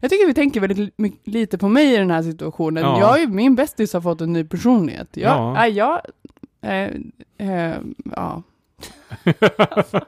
[0.00, 2.82] Jag tycker vi tänker väldigt lite på mig i den här situationen.
[2.84, 3.00] Ja.
[3.00, 5.08] Jag är, min bästis har fått en ny personlighet.
[5.12, 5.52] Jag, Ja.
[5.54, 6.00] nej, jag,
[6.62, 6.90] eh,
[7.48, 7.76] eh,
[8.16, 8.42] ja.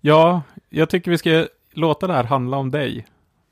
[0.00, 3.06] ja, jag tycker vi ska låta det här handla om dig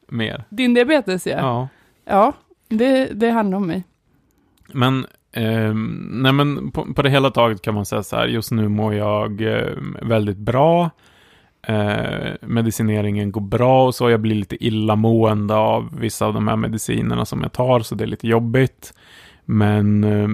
[0.09, 0.45] mer.
[0.51, 1.37] Din diabetes ja.
[1.39, 1.69] Ja.
[2.05, 2.33] Ja,
[2.69, 3.85] det, det handlar om mig.
[4.73, 5.75] Men, eh,
[6.11, 8.95] nej men på, på det hela taget kan man säga så här, just nu mår
[8.95, 10.91] jag eh, väldigt bra.
[11.63, 14.11] Eh, medicineringen går bra och så.
[14.11, 18.05] Jag blir lite illamående av vissa av de här medicinerna som jag tar, så det
[18.05, 18.95] är lite jobbigt.
[19.45, 20.29] Men eh,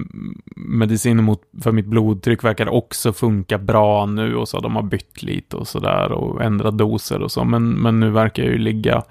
[0.55, 4.59] mediciner mot, för mitt blodtryck verkar också funka bra nu och så.
[4.59, 7.43] De har bytt lite och sådär och ändrat doser och så.
[7.43, 9.03] Men, men nu verkar jag ju ligga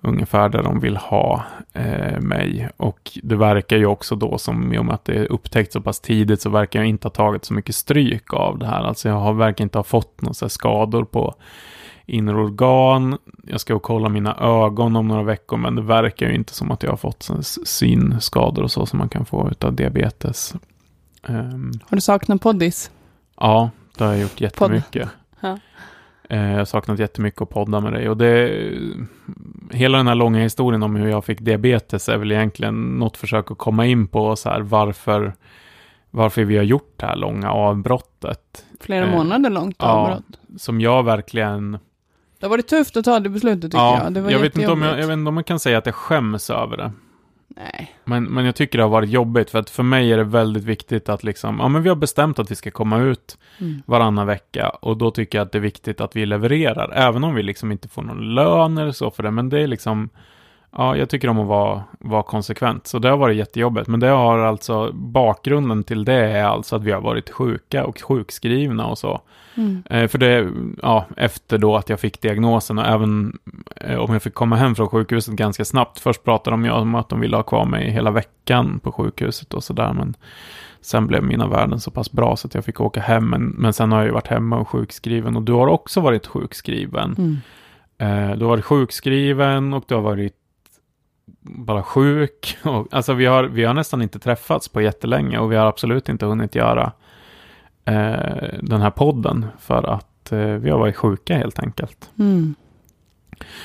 [0.00, 2.68] ungefär där de vill ha eh, mig.
[2.76, 5.80] Och det verkar ju också då som i och med att det är upptäckt så
[5.80, 8.82] pass tidigt så verkar jag inte ha tagit så mycket stryk av det här.
[8.82, 11.34] Alltså jag har verkar inte ha fått några skador på
[12.06, 13.18] inre organ.
[13.46, 16.82] Jag ska kolla mina ögon om några veckor men det verkar ju inte som att
[16.82, 17.30] jag har fått
[17.64, 20.54] synskador och så som man kan få utav diabetes.
[21.28, 22.90] Ehm, Har du saknat poddis?
[23.40, 25.08] Ja, det har jag gjort jättemycket.
[25.40, 25.58] Ja.
[26.30, 28.08] Eh, Jag har saknat jättemycket att podda med dig.
[28.08, 28.68] Och det,
[29.70, 33.50] hela den här långa historien om hur jag fick diabetes är väl egentligen något försök
[33.50, 35.34] att komma in på så här varför,
[36.10, 38.64] varför vi har gjort det här långa avbrottet.
[38.80, 39.86] Flera Eh, månader långt ja.
[39.86, 40.40] avbrott.
[40.58, 41.78] Som jag verkligen...
[42.40, 44.12] Det har varit tufft att ta det beslutet tycker ja, jag.
[44.12, 45.86] Det var jag, vet inte om jag, jag vet inte om man kan säga att
[45.86, 46.92] jag skäms över det.
[47.62, 47.94] Nej.
[48.04, 50.64] Men, men jag tycker det har varit jobbigt för att för mig är det väldigt
[50.64, 53.82] viktigt att liksom, ja men vi har bestämt att vi ska komma ut Mm.
[53.86, 57.34] varannan vecka och då tycker jag att det är viktigt att vi levererar, även om
[57.34, 60.08] vi liksom inte får någon lön eller så för det, men det är liksom,
[60.76, 64.08] ja, jag tycker om att vara, vara konsekvent, så det har varit jättejobbigt, men det
[64.08, 68.98] har alltså, bakgrunden till det är alltså att vi har varit sjuka och sjukskrivna och
[68.98, 69.20] så.
[69.54, 69.82] Mm.
[69.90, 70.50] Eh, för det,
[70.82, 73.38] ja, efter då att jag fick diagnosen och även
[73.76, 75.98] eh, om jag fick komma hem från sjukhuset ganska snabbt.
[75.98, 79.54] Först pratade de ju om att de ville ha kvar mig hela veckan på sjukhuset
[79.54, 80.14] och sådär, men
[80.80, 83.30] sen blev mina värden så pass bra så att jag fick åka hem.
[83.30, 86.26] Men, men sen har jag ju varit hemma och sjukskriven och du har också varit
[86.26, 87.14] sjukskriven.
[87.18, 87.36] Mm.
[87.98, 90.39] Eh, du har varit sjukskriven och du har varit
[91.40, 92.58] bara sjuk.
[92.64, 96.08] Och, alltså vi har, vi har nästan inte träffats på jättelänge och vi har absolut
[96.08, 96.92] inte hunnit göra
[97.84, 102.10] eh, den här podden för att eh, vi har varit sjuka helt enkelt.
[102.18, 102.54] Mm.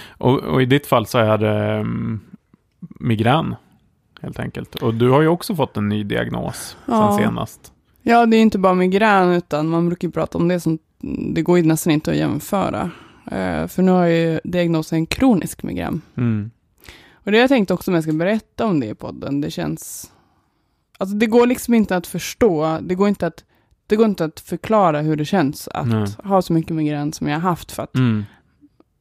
[0.07, 2.19] Och, och i ditt fall så är det mm,
[2.99, 3.55] migrän
[4.21, 4.75] helt enkelt.
[4.75, 7.11] Och du har ju också fått en ny diagnos Ja.
[7.17, 7.71] sen senast.
[8.01, 10.77] Ja, det är inte bara migrän, utan man brukar prata om det som,
[11.33, 12.91] det går ju nästan inte att jämföra.
[13.31, 16.01] Eh, för nu har jag ju diagnosen kronisk migrän.
[16.17, 16.51] Mm.
[17.25, 19.41] Och det har jag tänkt också om jag ska berätta om det i podden.
[19.41, 20.11] Det känns,
[20.97, 23.43] alltså det går liksom inte att förstå, det går inte att,
[23.87, 26.07] det går inte att förklara hur det känns att Nej.
[26.23, 27.71] ha så mycket migrän som jag har haft.
[27.71, 28.23] För att Mm.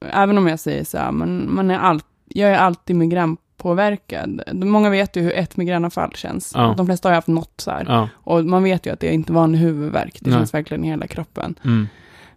[0.00, 4.42] även om jag säger så här, men man är all, jag är alltid migränpåverkad.
[4.52, 6.52] Många vet ju hur ett migränanfall känns.
[6.54, 6.74] Ja.
[6.76, 7.84] De flesta har ju haft något så här.
[7.88, 8.08] Ja.
[8.14, 10.18] Och man vet ju att det är inte vanlig huvudvärk.
[10.20, 10.38] Det Nej.
[10.38, 11.58] känns verkligen i hela kroppen.
[11.64, 11.86] Mm.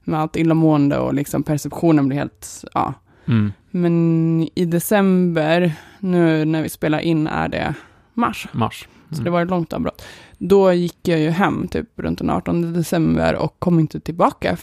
[0.04, 2.94] Med allt illamående och liksom perceptionen blir helt, ja.
[3.28, 3.54] Mm.
[3.72, 7.74] Men i december, nu när vi spelar in är det
[8.14, 8.48] mars.
[8.52, 8.88] Mars.
[9.10, 9.24] Så Mm.
[9.24, 10.06] det var ett långt avbrott.
[10.38, 14.58] Då gick jag ju hem typ runt den 18 december och kom inte tillbaka.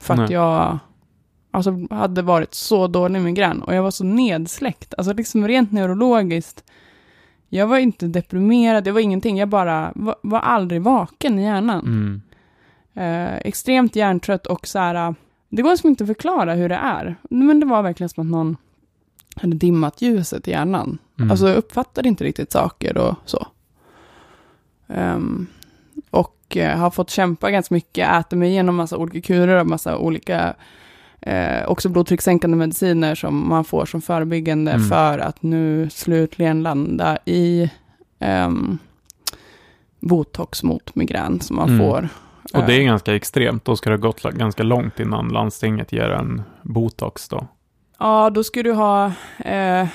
[0.00, 0.32] För att Nej.
[0.32, 0.78] jag
[1.50, 4.94] alltså, hade varit så dålig migrän och jag var så nedsläckt.
[4.98, 6.64] Alltså liksom rent neurologiskt.
[7.48, 9.38] Jag var inte deprimerad, det var ingenting.
[9.38, 11.80] Jag bara var, var aldrig vaken i hjärnan.
[11.86, 12.22] Mm.
[12.94, 15.14] Eh, extremt hjärntrött och så här.
[15.48, 17.16] Det går liksom inte att förklara hur det är.
[17.30, 18.56] Men det var verkligen som att någon
[19.36, 20.98] hade dimmat ljuset i hjärnan.
[21.18, 21.30] Mm.
[21.30, 23.46] Alltså jag uppfattade inte riktigt saker och så.
[24.88, 25.46] Ehm,
[26.10, 29.96] och eh, har fått kämpa ganska mycket, äter mig igenom massa olika kurer och massa
[29.98, 30.54] olika
[31.20, 34.88] eh, också blodtryckssänkande mediciner som man får som förebyggande Mm.
[34.88, 37.70] för att nu slutligen landa i
[38.18, 38.78] ehm,
[40.00, 41.78] botox mot migrän som man Mm.
[41.86, 42.08] får.
[42.54, 43.64] Och det är Eh, ganska extremt.
[43.64, 47.46] Då ska det ha gått ganska långt innan landstinget ger en botox då.
[47.98, 49.88] Ja, då ska du ha eh,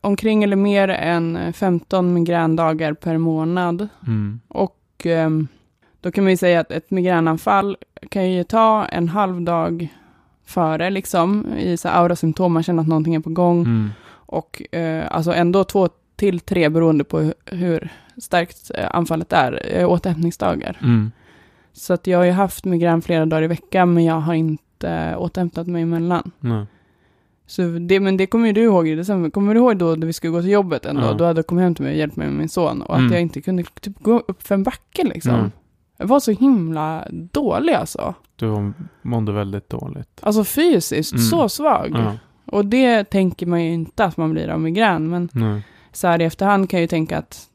[0.00, 3.88] omkring eller mer än 15 migrändagar per månad.
[4.06, 4.40] Mm.
[4.48, 5.48] Och ehm,
[6.00, 7.76] då kan man ju säga att ett migränanfall
[8.10, 9.88] kan ju ta en halv dag
[10.44, 13.60] före, liksom, i så aurasymptom, man känner att någonting är på gång.
[13.60, 13.90] Mm.
[14.10, 19.62] Och eh, alltså ändå två till tre, beroende på hur, hur starkt eh, anfallet är,
[19.74, 20.78] eh, återhämtningsdagar.
[20.82, 21.12] Mm.
[21.78, 25.16] Så att jag har ju haft migrän flera dagar i veckan, men jag har inte
[25.18, 26.30] återhämtat mig emellan.
[26.40, 26.66] Nej.
[27.46, 29.30] Så det, men det kommer ju du ihåg i december.
[29.30, 31.02] Kommer du ihåg då när vi skulle gå till jobbet ändå?
[31.02, 31.12] Ja.
[31.12, 32.82] Då hade jag kommit hem till mig och hjälpt mig med min son.
[32.82, 33.06] Och Mm.
[33.06, 35.34] att jag inte kunde typ gå upp för en backe liksom.
[35.34, 35.50] Mm.
[35.96, 38.14] Jag var så himla dålig alltså.
[38.36, 38.72] Du
[39.02, 40.20] mådde väldigt dåligt.
[40.22, 41.22] Alltså fysiskt, Mm.
[41.24, 41.90] så svag.
[41.94, 42.12] Ja.
[42.46, 45.08] Och det tänker man ju inte att man blir av migrän.
[45.10, 45.62] Men Nej.
[45.92, 47.48] så här i efterhand kan jag ju tänka att,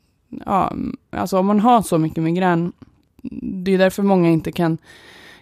[0.46, 0.74] ja,
[1.12, 2.72] alltså om man har så mycket migrän,
[3.32, 4.78] det är därför många inte kan,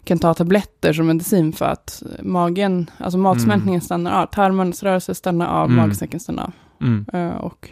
[0.04, 5.48] kan ta tabletter som medicin för att magen, alltså matsmältningen stannar av, tarmarnas rörelse stannar
[5.48, 5.78] av, Mm.
[5.78, 6.52] magsäcken stannar av.
[6.82, 7.06] Mm.
[7.14, 7.70] Eh, och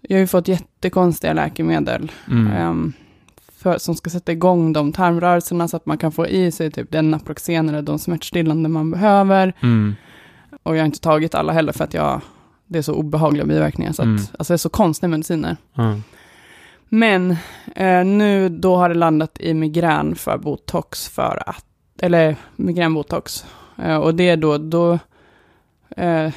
[0.00, 2.46] jag har ju fått jättekonstiga läkemedel Mm.
[2.52, 2.92] ehm,
[3.52, 6.90] för, som ska sätta igång de tarmrörelserna så att man kan få i sig typ
[6.90, 9.52] den Naproxen eller de smärtstillande man behöver.
[9.62, 9.94] Mm.
[10.62, 12.20] Och jag har inte tagit alla heller för att jag,
[12.66, 13.92] det är så obehagliga biverkningar.
[13.92, 14.22] Så att, Mm.
[14.38, 15.56] Alltså det är så konstiga mediciner.
[15.74, 15.96] Ja.
[16.94, 17.36] Men
[17.76, 21.64] eh, nu då har det landat i migrän för botox för att,
[22.02, 23.44] eller migränbotox.
[23.82, 24.98] Eh, och det är då, då
[25.96, 26.32] eh,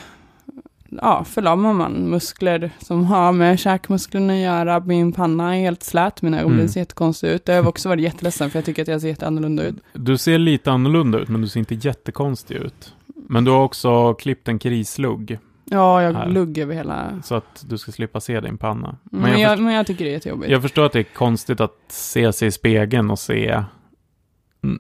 [0.89, 4.79] ja, förlamar man muskler som har med käkmusklerna att göra.
[4.79, 6.69] Min panna är helt slät, mina ögonbryn Mm.
[6.69, 7.47] ser jättekonstiga ut.
[7.47, 9.75] Jag har också varit jätteledsen för jag tycker att jag ser jätteannorlunda ut.
[9.93, 12.93] Du ser lite annorlunda ut, men du ser inte jättekonstig ut.
[13.29, 15.39] Men du har också klippt en krislugg,
[15.69, 16.27] Ja, jag Här.
[16.29, 17.21] lugg över hela...
[17.23, 18.97] så att du ska slippa se din panna.
[19.03, 20.51] Men, Men jag, först- men jag tycker det är jättejobbigt.
[20.51, 23.63] jag förstår att det är konstigt att se sig i spegeln och se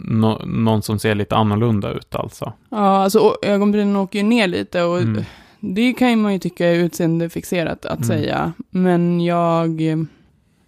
[0.01, 2.53] nå- någon som ser lite annorlunda ut alltså.
[2.69, 5.23] Ja, alltså ögonbrynen åker ju ner lite och Mm.
[5.59, 8.07] det kan man ju tycka är utseendefixerat att Mm.
[8.07, 8.53] säga.
[8.69, 9.77] Men jag...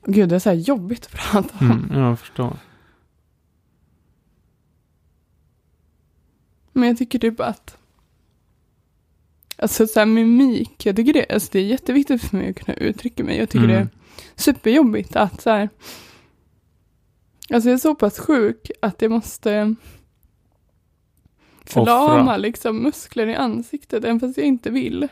[0.06, 1.72] Gud, det är så här jobbigt att prata om.
[1.92, 2.54] Mm, jag förstår.
[6.74, 7.78] Men jag tycker typ att...
[9.62, 12.78] Alltså så här mimik, jag tycker det, alltså det är jätteviktigt för mig att kunna
[12.78, 13.38] uttrycka mig.
[13.38, 13.76] Jag tycker Mm.
[13.76, 13.88] det är
[14.36, 15.70] superjobbigt att så här...
[17.54, 19.76] Alltså jag är så pass sjuk att jag måste
[21.66, 22.38] förlama Offra.
[22.38, 25.04] liksom muskler i ansiktet, även fast jag inte vill.
[25.04, 25.10] Eh,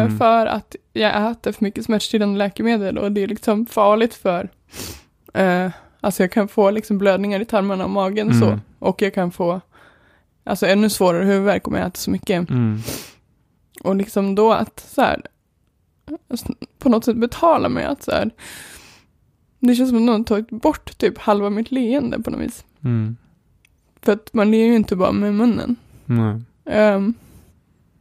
[0.00, 0.18] Mm.
[0.18, 4.48] För att jag äter för mycket smärtstillande läkemedel och det är liksom farligt för...
[5.34, 5.70] Eh,
[6.00, 8.40] alltså jag kan få liksom blödningar i tarmarna och magen Mm.
[8.40, 8.58] så.
[8.78, 9.60] Och jag kan få
[10.44, 12.50] alltså ännu svårare huvudvärk om jag äter så mycket.
[12.50, 12.78] Mm.
[13.80, 15.22] Och liksom då att så här,
[16.30, 18.30] alltså, på något sätt betala mig att så här,
[19.58, 22.64] det känns som att någon tagit bort typ halva mitt leende på något vis.
[22.84, 23.16] Mm.
[24.02, 25.76] För att man ler ju inte bara med munnen.
[26.04, 26.40] Nej.
[26.64, 27.14] Ehm,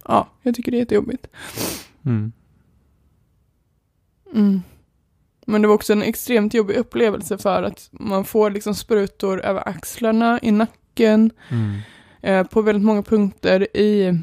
[0.07, 1.27] ja, jag tycker det är jättejobbigt.
[2.05, 2.31] Mm.
[4.33, 4.61] Mm.
[5.45, 9.67] Men det var också en extremt jobbig upplevelse för att man får liksom sprutor över
[9.69, 11.79] axlarna, i nacken, Mm.
[12.21, 14.19] eh, på väldigt många punkter i,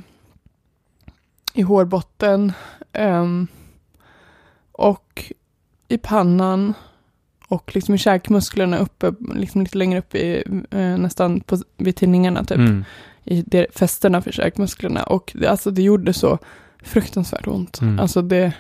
[1.54, 2.52] i hårbotten
[2.92, 3.46] ehm,
[4.72, 5.32] och
[5.88, 6.74] i pannan
[7.48, 12.44] och liksom i käkmusklerna uppe, liksom lite längre upp i, eh, nästan på, vid tinningarna
[12.44, 12.84] typ, Mm.
[13.24, 16.38] i det, fästena för käkmusklerna och det, alltså det gjorde så
[16.82, 17.80] fruktansvärt ont.
[17.80, 17.98] Mm.
[17.98, 18.52] Alltså det,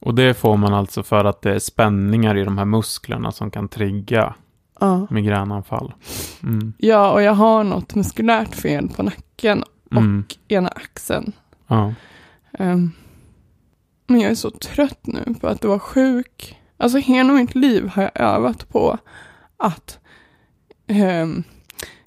[0.00, 3.50] Och det får man alltså för att det är spänningar i de här musklerna som
[3.50, 4.34] kan trigga
[4.80, 5.06] ja.
[5.10, 5.94] migränanfall.
[6.42, 6.72] Mm.
[6.78, 10.24] Ja, och jag har något muskulärt fel på nacken Mm.
[10.28, 11.32] och ena axeln.
[11.66, 11.94] Ja.
[12.58, 12.92] Ehm,
[14.06, 16.58] men jag är så trött nu på att vara sjuk.
[16.76, 18.98] Alltså hela mitt liv har jag övat på
[19.56, 19.98] att
[20.86, 21.42] ehm,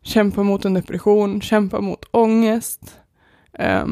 [0.01, 2.99] kämpa mot en depression, kämpa mot ångest,
[3.53, 3.83] eh,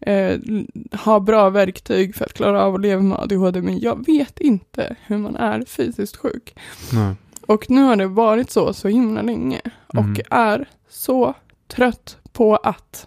[0.00, 0.66] l-
[1.04, 4.96] ha bra verktyg för att klara av att leva med ADHD, men jag vet inte
[5.06, 6.56] hur man är fysiskt sjuk.
[6.92, 7.14] Nej.
[7.46, 9.60] Och nu har det varit så så himla länge
[9.94, 10.10] Mm.
[10.12, 11.34] och är så
[11.68, 13.06] trött på att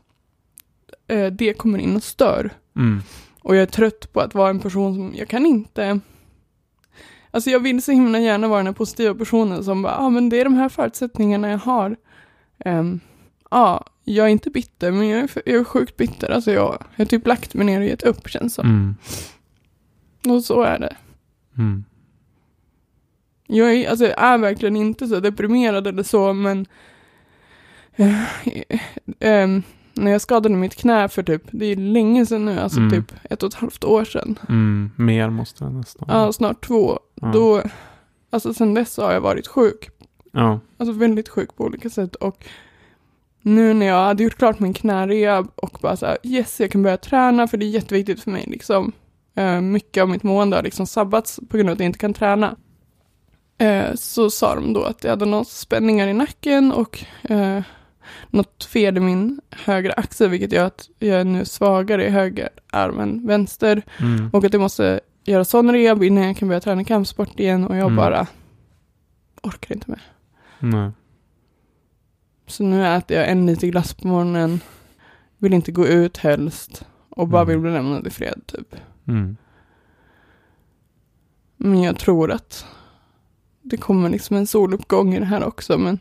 [1.08, 2.52] eh, det kommer in och stör.
[2.76, 3.02] Mm.
[3.42, 6.00] Och jag är trött på att vara en person som, jag kan inte
[7.32, 10.10] Alltså jag vill så himla gärna vara den här positiva personen som bara, ja ah,
[10.10, 11.96] men det är de här förutsättningarna jag har.
[12.66, 13.00] Ehm,
[13.52, 16.30] Ja, jag är inte bitter, men jag är, jag är sjukt bitter.
[16.32, 18.66] Alltså jag, jag har typ lagt mig ner och gett upp känns som.
[18.66, 18.96] Mm.
[20.36, 20.96] Och så är det.
[21.58, 21.84] Mm.
[23.48, 26.66] Jag är, alltså jag är verkligen inte så deprimerad eller så, men
[29.20, 29.64] ehm,
[29.94, 32.92] när jag skadade mitt knä för typ, det är länge sedan nu, alltså Mm.
[32.92, 34.40] typ ett och ett halvt år sedan.
[34.50, 34.92] Mm.
[34.96, 37.00] Mer måste det nästan Ja, snart två.
[37.22, 37.28] Ja.
[37.34, 37.62] Då,
[38.30, 39.90] alltså sen dess har jag varit sjuk.
[40.32, 40.60] Ja.
[40.78, 42.46] Alltså väldigt sjuk på olika sätt och
[43.42, 46.84] nu när jag hade gjort klart min knärehab och bara så här, yes, jag kan
[46.84, 48.92] börja träna för det är jätteviktigt för mig liksom.
[49.36, 52.14] Eh, mycket av mitt mående har liksom sabbats på grund av att jag inte kan
[52.14, 52.56] träna.
[53.58, 57.62] Eh, så sa de då att jag hade några spänningar i nacken och eh,
[58.30, 62.50] något fel i min högra axel, vilket gör att jag är nu svagare i höger
[62.72, 63.82] arm än vänster.
[64.00, 64.30] Mm.
[64.34, 67.76] Och att jag måste göra sån rehab innan jag kan börja träna kampsport igen och
[67.76, 67.96] jag Mm.
[67.96, 68.28] bara
[69.44, 70.00] orkar inte med.
[70.60, 70.92] Nej.
[72.48, 74.60] Så nu äter jag en liter glass på morgonen,
[75.38, 77.48] vill inte gå ut helst och bara Mm.
[77.52, 78.76] vill bli lämnad i fred typ.
[79.08, 79.38] Mm.
[81.58, 82.66] Men jag tror att
[83.62, 86.00] det kommer liksom en soluppgång i det här också men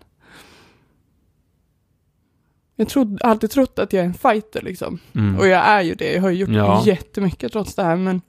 [2.79, 4.99] jag har alltid trott att jag är en fighter liksom.
[5.15, 5.39] Mm.
[5.39, 6.83] Och jag är ju det, jag har ju gjort Ja.
[6.87, 8.21] jättemycket trots det här men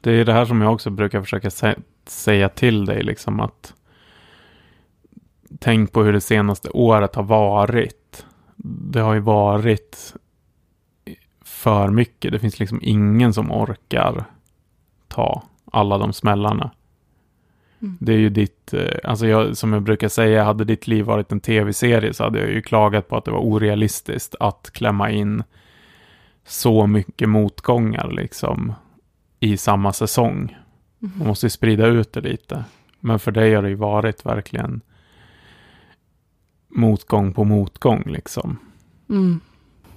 [0.00, 3.74] Det är det här som jag också brukar försöka sä- säga till dig, liksom att
[5.58, 8.26] tänk på hur det senaste året har varit.
[8.62, 10.14] Det har ju varit
[11.44, 12.32] för mycket.
[12.32, 14.24] Det finns liksom ingen som orkar
[15.08, 16.70] ta alla de smällarna.
[17.82, 17.96] Mm.
[18.00, 21.32] Det är ju ditt, eh, alltså jag, som jag brukar säga, hade ditt liv varit
[21.32, 25.42] en tv-serie så hade jag ju klagat på att det var orealistiskt att klämma in
[26.46, 28.72] så mycket motgångar liksom
[29.40, 30.56] i samma säsong.
[30.98, 32.64] Man måste ju sprida ut det lite.
[33.00, 34.80] Men för dig har det ju varit verkligen
[36.68, 38.58] motgång på motgång liksom.
[39.08, 39.40] mm.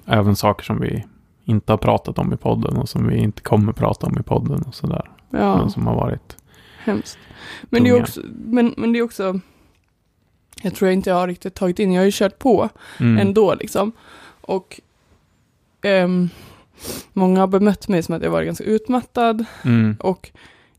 [0.05, 1.05] Även saker som vi
[1.43, 4.63] inte har pratat om i podden och som vi inte kommer prata om i podden
[4.67, 5.11] och sådär.
[5.29, 5.57] ja.
[5.57, 6.37] Men som har varit
[6.83, 7.17] Hemskt.
[7.63, 9.39] Men det, är också, men, men det är också,
[10.61, 12.69] jag tror jag inte jag har riktigt tagit in, jag har ju kört på
[12.99, 13.27] Mm.
[13.27, 13.91] ändå liksom.
[14.41, 14.81] Och
[15.81, 16.29] ehm,
[17.13, 19.95] många har bemött mig som att jag varit ganska utmattad Mm.
[19.99, 20.31] och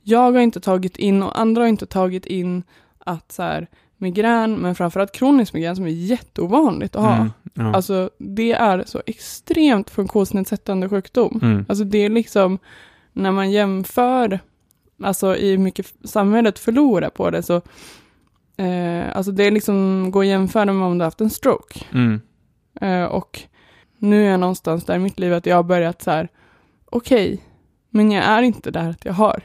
[0.02, 2.62] jag har inte tagit in och andra har inte tagit in
[2.98, 7.14] att så här migrän, men framförallt kronisk migrän som är jätteovanligt att ha.
[7.16, 7.30] Mm.
[7.54, 7.74] Ja.
[7.74, 11.40] Alltså det är så extremt funktionsnedsättande sjukdom.
[11.42, 11.66] mm.
[11.68, 12.58] Alltså det är liksom,
[13.12, 14.40] när man jämför,
[15.02, 17.56] alltså i hur mycket samhället förlorar på det så,
[18.56, 21.80] eh, alltså det är liksom, går att jämföra med om du har haft en stroke.
[21.92, 22.20] Mm.
[22.80, 23.40] Eh, och
[23.98, 26.28] nu är jag någonstans där i mitt liv att jag har börjat så här,
[26.86, 27.40] okej,
[27.90, 29.42] men jag är inte där att jag har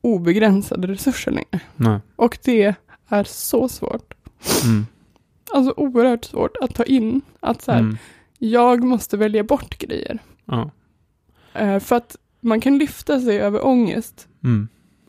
[0.00, 1.60] obegränsade resurser längre.
[1.76, 1.98] Nej.
[2.16, 2.74] Och det
[3.08, 4.14] är så svårt.
[4.64, 4.86] Mm.
[5.54, 7.96] Alltså oerhört svårt att ta in att så här, Mm.
[8.38, 10.18] jag måste välja bort grejer.
[10.44, 10.70] Ja.
[11.54, 14.68] Eh, för att man kan lyfta sig över ångest Mm.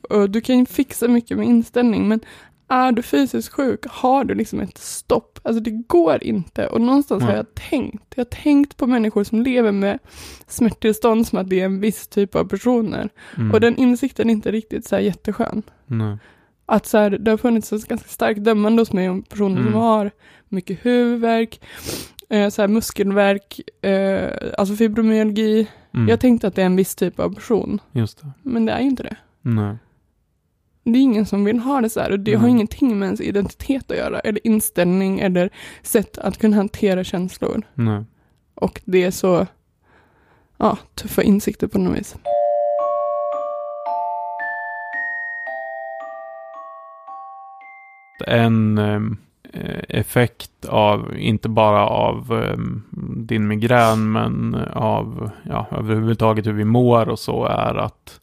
[0.10, 2.20] Och du kan ju fixa mycket med inställning men
[2.68, 5.40] är du fysiskt sjuk har du liksom ett stopp.
[5.44, 7.38] Alltså det går inte och någonstans har Nej.
[7.38, 8.14] jag tänkt.
[8.16, 10.00] Jag har tänkt på människor som lever med
[10.48, 13.10] smärttillstånd som att det är en viss typ av personer.
[13.38, 13.52] Mm.
[13.52, 15.62] Och den insikten är inte riktigt så här jätteskön.
[15.86, 16.18] Nej.
[16.66, 19.72] Att så här, det har funnits ett ganska starkt dömande hos mig om personer Mm.
[19.74, 20.12] som har
[20.50, 21.62] mycket huvudvärk,
[22.30, 25.68] eh, så här muskelvärk, eh, alltså fibromyalgi.
[25.94, 26.08] Mm.
[26.10, 28.32] Jag tänkte att det är en viss typ av person, Just det.
[28.44, 29.16] men det är ju inte det.
[29.42, 29.76] Nej.
[30.88, 32.56] Det är ingen som vill ha det så här och det har Mm.
[32.56, 35.50] ingenting med ens identitet att göra, eller inställning eller
[35.84, 37.62] sätt att kunna hantera känslor.
[37.74, 38.04] Nej.
[38.56, 39.48] Och det är så,
[40.58, 42.16] ja, tuffa insikter på något vis.
[48.28, 49.18] en ehm,
[49.54, 52.84] eh, effekt av, inte bara av ehm,
[53.28, 58.22] din migrän, men av ja, överhuvudtaget hur vi mår och så är att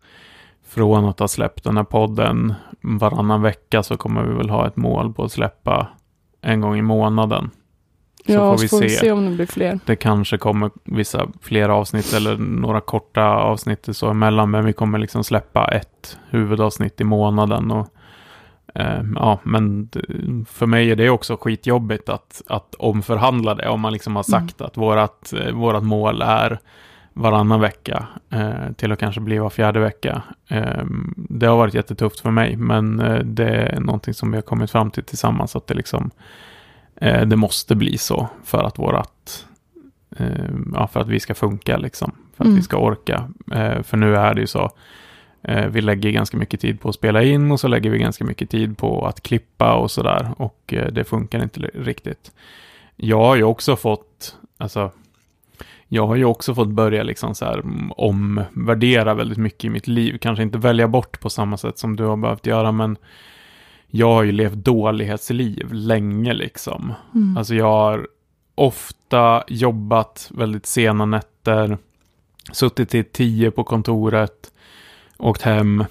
[0.74, 4.76] från att ha släppt den här podden varannan vecka så kommer vi väl ha ett
[4.76, 5.88] mål på att släppa
[6.40, 7.50] en gång i månaden.
[8.26, 8.96] Så ja, får så vi får vi se.
[8.96, 9.80] se om det blir fler.
[9.86, 14.98] Det kanske kommer vissa fler avsnitt eller några korta avsnitt så emellan, men vi kommer
[14.98, 17.70] liksom släppa ett huvudavsnitt i månaden.
[17.70, 17.88] Och,
[18.74, 19.88] eh, ja, men
[20.48, 23.68] för mig är det också skitjobbigt att, att omförhandla det.
[23.68, 26.58] Om man liksom har sagt att vårat, eh, vårat mål är
[27.14, 30.22] varannan vecka eh, till att kanske bli var fjärde vecka.
[30.48, 30.84] Eh,
[31.16, 34.70] det har varit jättetufft för mig, men eh, det är någonting som vi har kommit
[34.70, 35.56] fram till tillsammans.
[35.56, 36.10] Att det liksom
[37.26, 39.46] det måste bli så för att vårat
[40.74, 42.12] ja, för att vi ska funka liksom.
[42.36, 42.56] För att Mm.
[42.56, 43.28] vi ska orka.
[43.82, 44.70] För nu är det ju så.
[45.68, 48.50] Vi lägger ganska mycket tid på att spela in och så lägger vi ganska mycket
[48.50, 50.34] tid på att klippa och sådär.
[50.36, 52.32] Och det funkar inte riktigt.
[52.96, 54.90] Jag har ju också fått, alltså,
[55.88, 59.86] jag har ju också fått börja liksom så här mm, omvärdera väldigt mycket i mitt
[59.86, 60.18] liv.
[60.18, 62.96] Kanske inte välja bort på samma sätt som du har behövt göra, men
[63.86, 66.94] jag har ju levt dålighetsliv länge liksom.
[67.14, 67.36] Mm.
[67.36, 68.08] Alltså jag har
[68.54, 71.78] ofta jobbat väldigt sena nätter,
[72.52, 74.52] suttit till tio på kontoret,
[75.18, 75.84] åkt hem.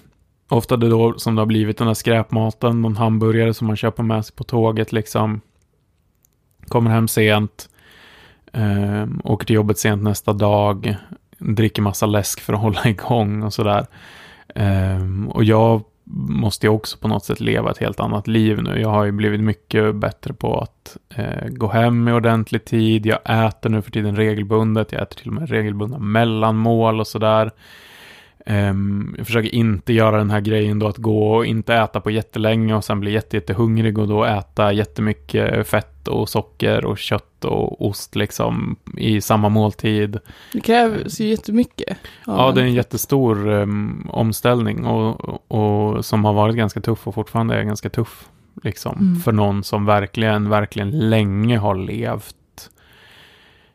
[0.49, 4.03] Ofta det då som det har blivit den här skräpmaten, någon hamburgare som man köper
[4.03, 5.41] med sig på tåget liksom.
[6.67, 7.69] Kommer hem sent,
[8.51, 10.95] Eh, åker till jobbet sent nästa dag,
[11.37, 13.85] dricker massa läsk för att hålla igång och sådär.
[14.55, 15.83] Eh, och jag
[16.29, 18.81] måste ju också på något sätt leva ett helt annat liv nu.
[18.81, 23.05] Jag har ju blivit mycket bättre på att eh, gå hem i ordentlig tid.
[23.05, 24.91] Jag äter nu för tiden regelbundet.
[24.91, 27.51] Jag äter till och med regelbundna mellanmål och sådär.
[28.45, 32.11] Um, jag försöker inte göra den här grejen då att gå och inte äta på
[32.11, 37.45] jättelänge och sen bli jätte, jättehungrig och då äta jättemycket fett och socker och kött
[37.45, 40.19] och ost liksom i samma måltid.
[40.53, 41.97] Det krävs ju jättemycket.
[42.25, 47.15] Ja, det är en jättestor um, omställning och, och som har varit ganska tuff och
[47.15, 48.29] fortfarande är ganska tuff.
[48.63, 49.19] Liksom, mm.
[49.19, 52.35] För någon som verkligen, verkligen länge har levt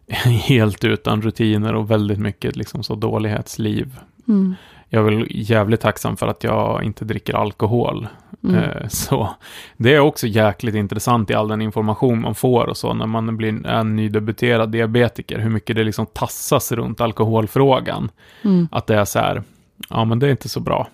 [0.24, 3.98] helt utan rutiner och väldigt mycket liksom så dålighetsliv.
[4.29, 4.55] Mm.
[4.89, 8.09] Jag är väl jävligt tacksam för att jag inte dricker alkohol.
[8.45, 8.55] Mm.
[8.55, 9.31] Eh, så
[9.77, 13.37] det är också jäkligt intressant i all den information man får och så när man
[13.37, 18.11] blir en nydebuterad diabetiker, hur mycket det liksom tassas runt alkoholfrågan.
[18.43, 18.68] Mm.
[18.70, 19.43] Att det är så här,
[19.89, 20.89] ja men det är inte så bra.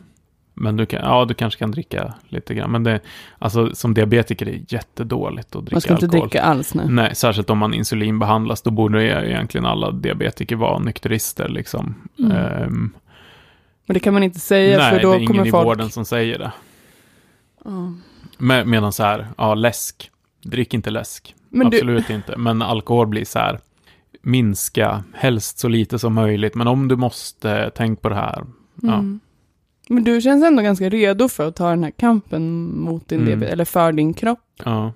[0.54, 2.70] Men du, kan, ja, du kanske kan dricka lite grann.
[2.70, 3.00] Men det,
[3.38, 5.92] alltså, som diabetiker är det jättedåligt att dricka alkohol.
[5.92, 6.74] Man ska inte dricka alls.
[6.74, 6.86] Nej.
[6.88, 8.62] nej, särskilt om man insulinbehandlas.
[8.62, 11.48] Då borde egentligen alla diabetiker vara nykterister.
[11.48, 11.94] Liksom.
[12.18, 12.62] Mm.
[12.62, 12.92] Um,
[13.86, 15.28] men det kan man inte säga nej, för då kommer folk...
[15.28, 16.52] Nej, det är ingen i vården som säger det.
[17.64, 18.00] Mm.
[18.38, 20.10] Med, medan så här, ja, läsk.
[20.42, 21.34] Drick inte läsk.
[21.48, 22.14] Men Absolut du...
[22.14, 22.36] inte.
[22.36, 23.60] Men alkohol blir så här,
[24.22, 26.54] minska, helst så lite som möjligt.
[26.54, 28.44] Men om du måste, tänk på det här.
[28.74, 28.94] Ja.
[28.94, 29.20] Mm.
[29.88, 33.28] Men du känns ändå ganska redo för att ta den här kampen mot din mm.
[33.28, 34.62] diabetes, eller för din kropp.
[34.64, 34.92] Ja.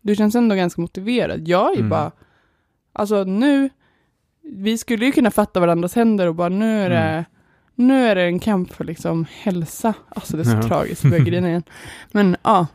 [0.00, 1.48] Du känns ändå ganska motiverad.
[1.48, 1.88] Jag är mm.
[1.88, 2.12] bara,
[2.92, 3.70] alltså nu,
[4.42, 7.24] vi skulle ju kunna fatta varandras händer och bara nu är det, mm.
[7.78, 9.94] Nu är det en kamp för liksom hälsa.
[10.08, 10.62] Alltså det är så ja.
[10.62, 11.62] tragiskt, grina igen.
[12.12, 12.66] Men ja.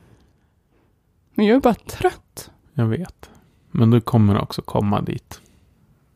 [1.33, 2.51] Men jag är bara trött.
[2.73, 3.29] Jag vet.
[3.71, 5.41] Men du kommer också komma dit.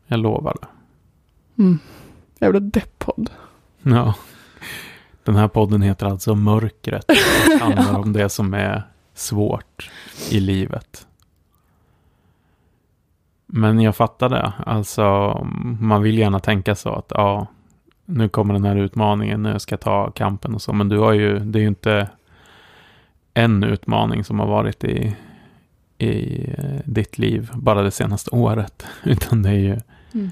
[0.06, 0.68] Jag lovar det.
[1.62, 1.78] Mm.
[2.38, 3.30] Jävla depppodd.
[3.82, 4.14] Ja.
[5.24, 7.06] Den här podden heter alltså Mörkret.
[7.46, 8.82] Det handlar om det som är
[9.14, 9.90] svårt
[10.30, 11.06] i livet.
[13.46, 14.52] Men jag fattar det.
[14.66, 15.34] Alltså,
[15.80, 17.46] man vill gärna tänka så att ja,
[18.08, 20.72] nu kommer den här utmaningen, nu ska jag ta kampen och så.
[20.72, 22.08] Men du har ju, det är ju inte
[23.34, 25.16] en utmaning som har varit i,
[25.98, 28.86] i eh, ditt liv bara det senaste året.
[29.04, 29.80] Utan det är ju
[30.14, 30.30] mm.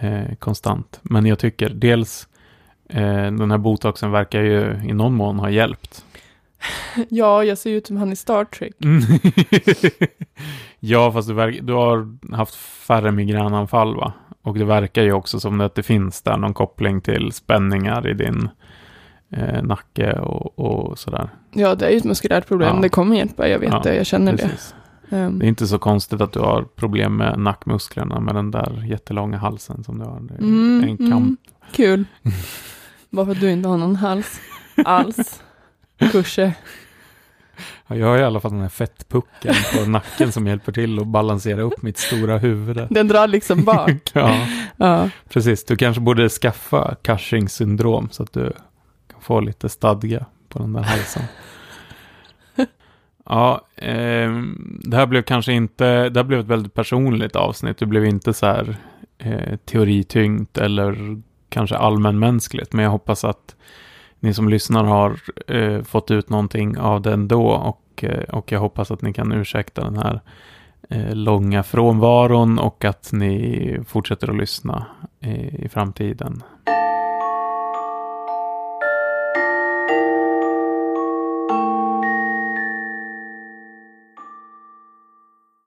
[0.00, 1.00] eh, konstant.
[1.02, 2.28] Men jag tycker dels
[2.88, 6.04] Eh, den här botoxen verkar ju i någon mån ha hjälpt.
[7.08, 8.74] Ja, jag ser ut som han i Star Trek.
[10.80, 14.12] ja, fast du, verk, du, har haft färre migränanfall va?
[14.46, 18.14] Och det verkar ju också som att det finns där någon koppling till spänningar i
[18.14, 18.48] din
[19.30, 21.30] eh, nacke och, och, sådär.
[21.52, 22.76] Ja, det är ju ett muskulärt problem.
[22.76, 22.82] Ja.
[22.82, 24.74] Det kommer hjälpa, jag vet ja, det, jag känner precis.
[25.10, 25.16] det.
[25.16, 25.38] Um.
[25.38, 29.38] Det är inte så konstigt att du har problem med nackmusklerna med den där jättelånga
[29.38, 30.16] halsen som du har.
[30.16, 31.12] Mm, en kamp.
[31.12, 31.36] Mm,
[31.72, 32.04] kul.
[33.10, 34.40] Bara för att du inte har någon hals
[34.84, 35.42] alls.
[36.12, 36.54] Kurse.
[37.86, 41.06] Ja, jag har i alla fall den här fettpucken på nacken som hjälper till att
[41.06, 42.86] balansera upp mitt stora huvud.
[42.90, 43.90] Den drar liksom bak.
[44.12, 44.46] ja,
[44.76, 45.64] ja, precis.
[45.64, 48.52] Du kanske borde skaffa Cushing syndrom så att du
[49.12, 51.22] kan få lite stadga på den där halsen.
[53.28, 54.30] Ja, eh,
[54.80, 57.78] det här blev kanske inte, det här blev ett väldigt personligt avsnitt.
[57.78, 58.76] Det blev inte så här
[59.18, 63.56] eh, teorityngt eller kanske allmänmänskligt, men jag hoppas att
[64.20, 68.60] ni som lyssnar har eh, fått ut någonting av det ändå och, eh, och jag
[68.60, 70.20] hoppas att ni kan ursäkta den här
[70.90, 74.86] eh, långa frånvaron och att ni fortsätter att lyssna
[75.20, 76.42] eh, i framtiden.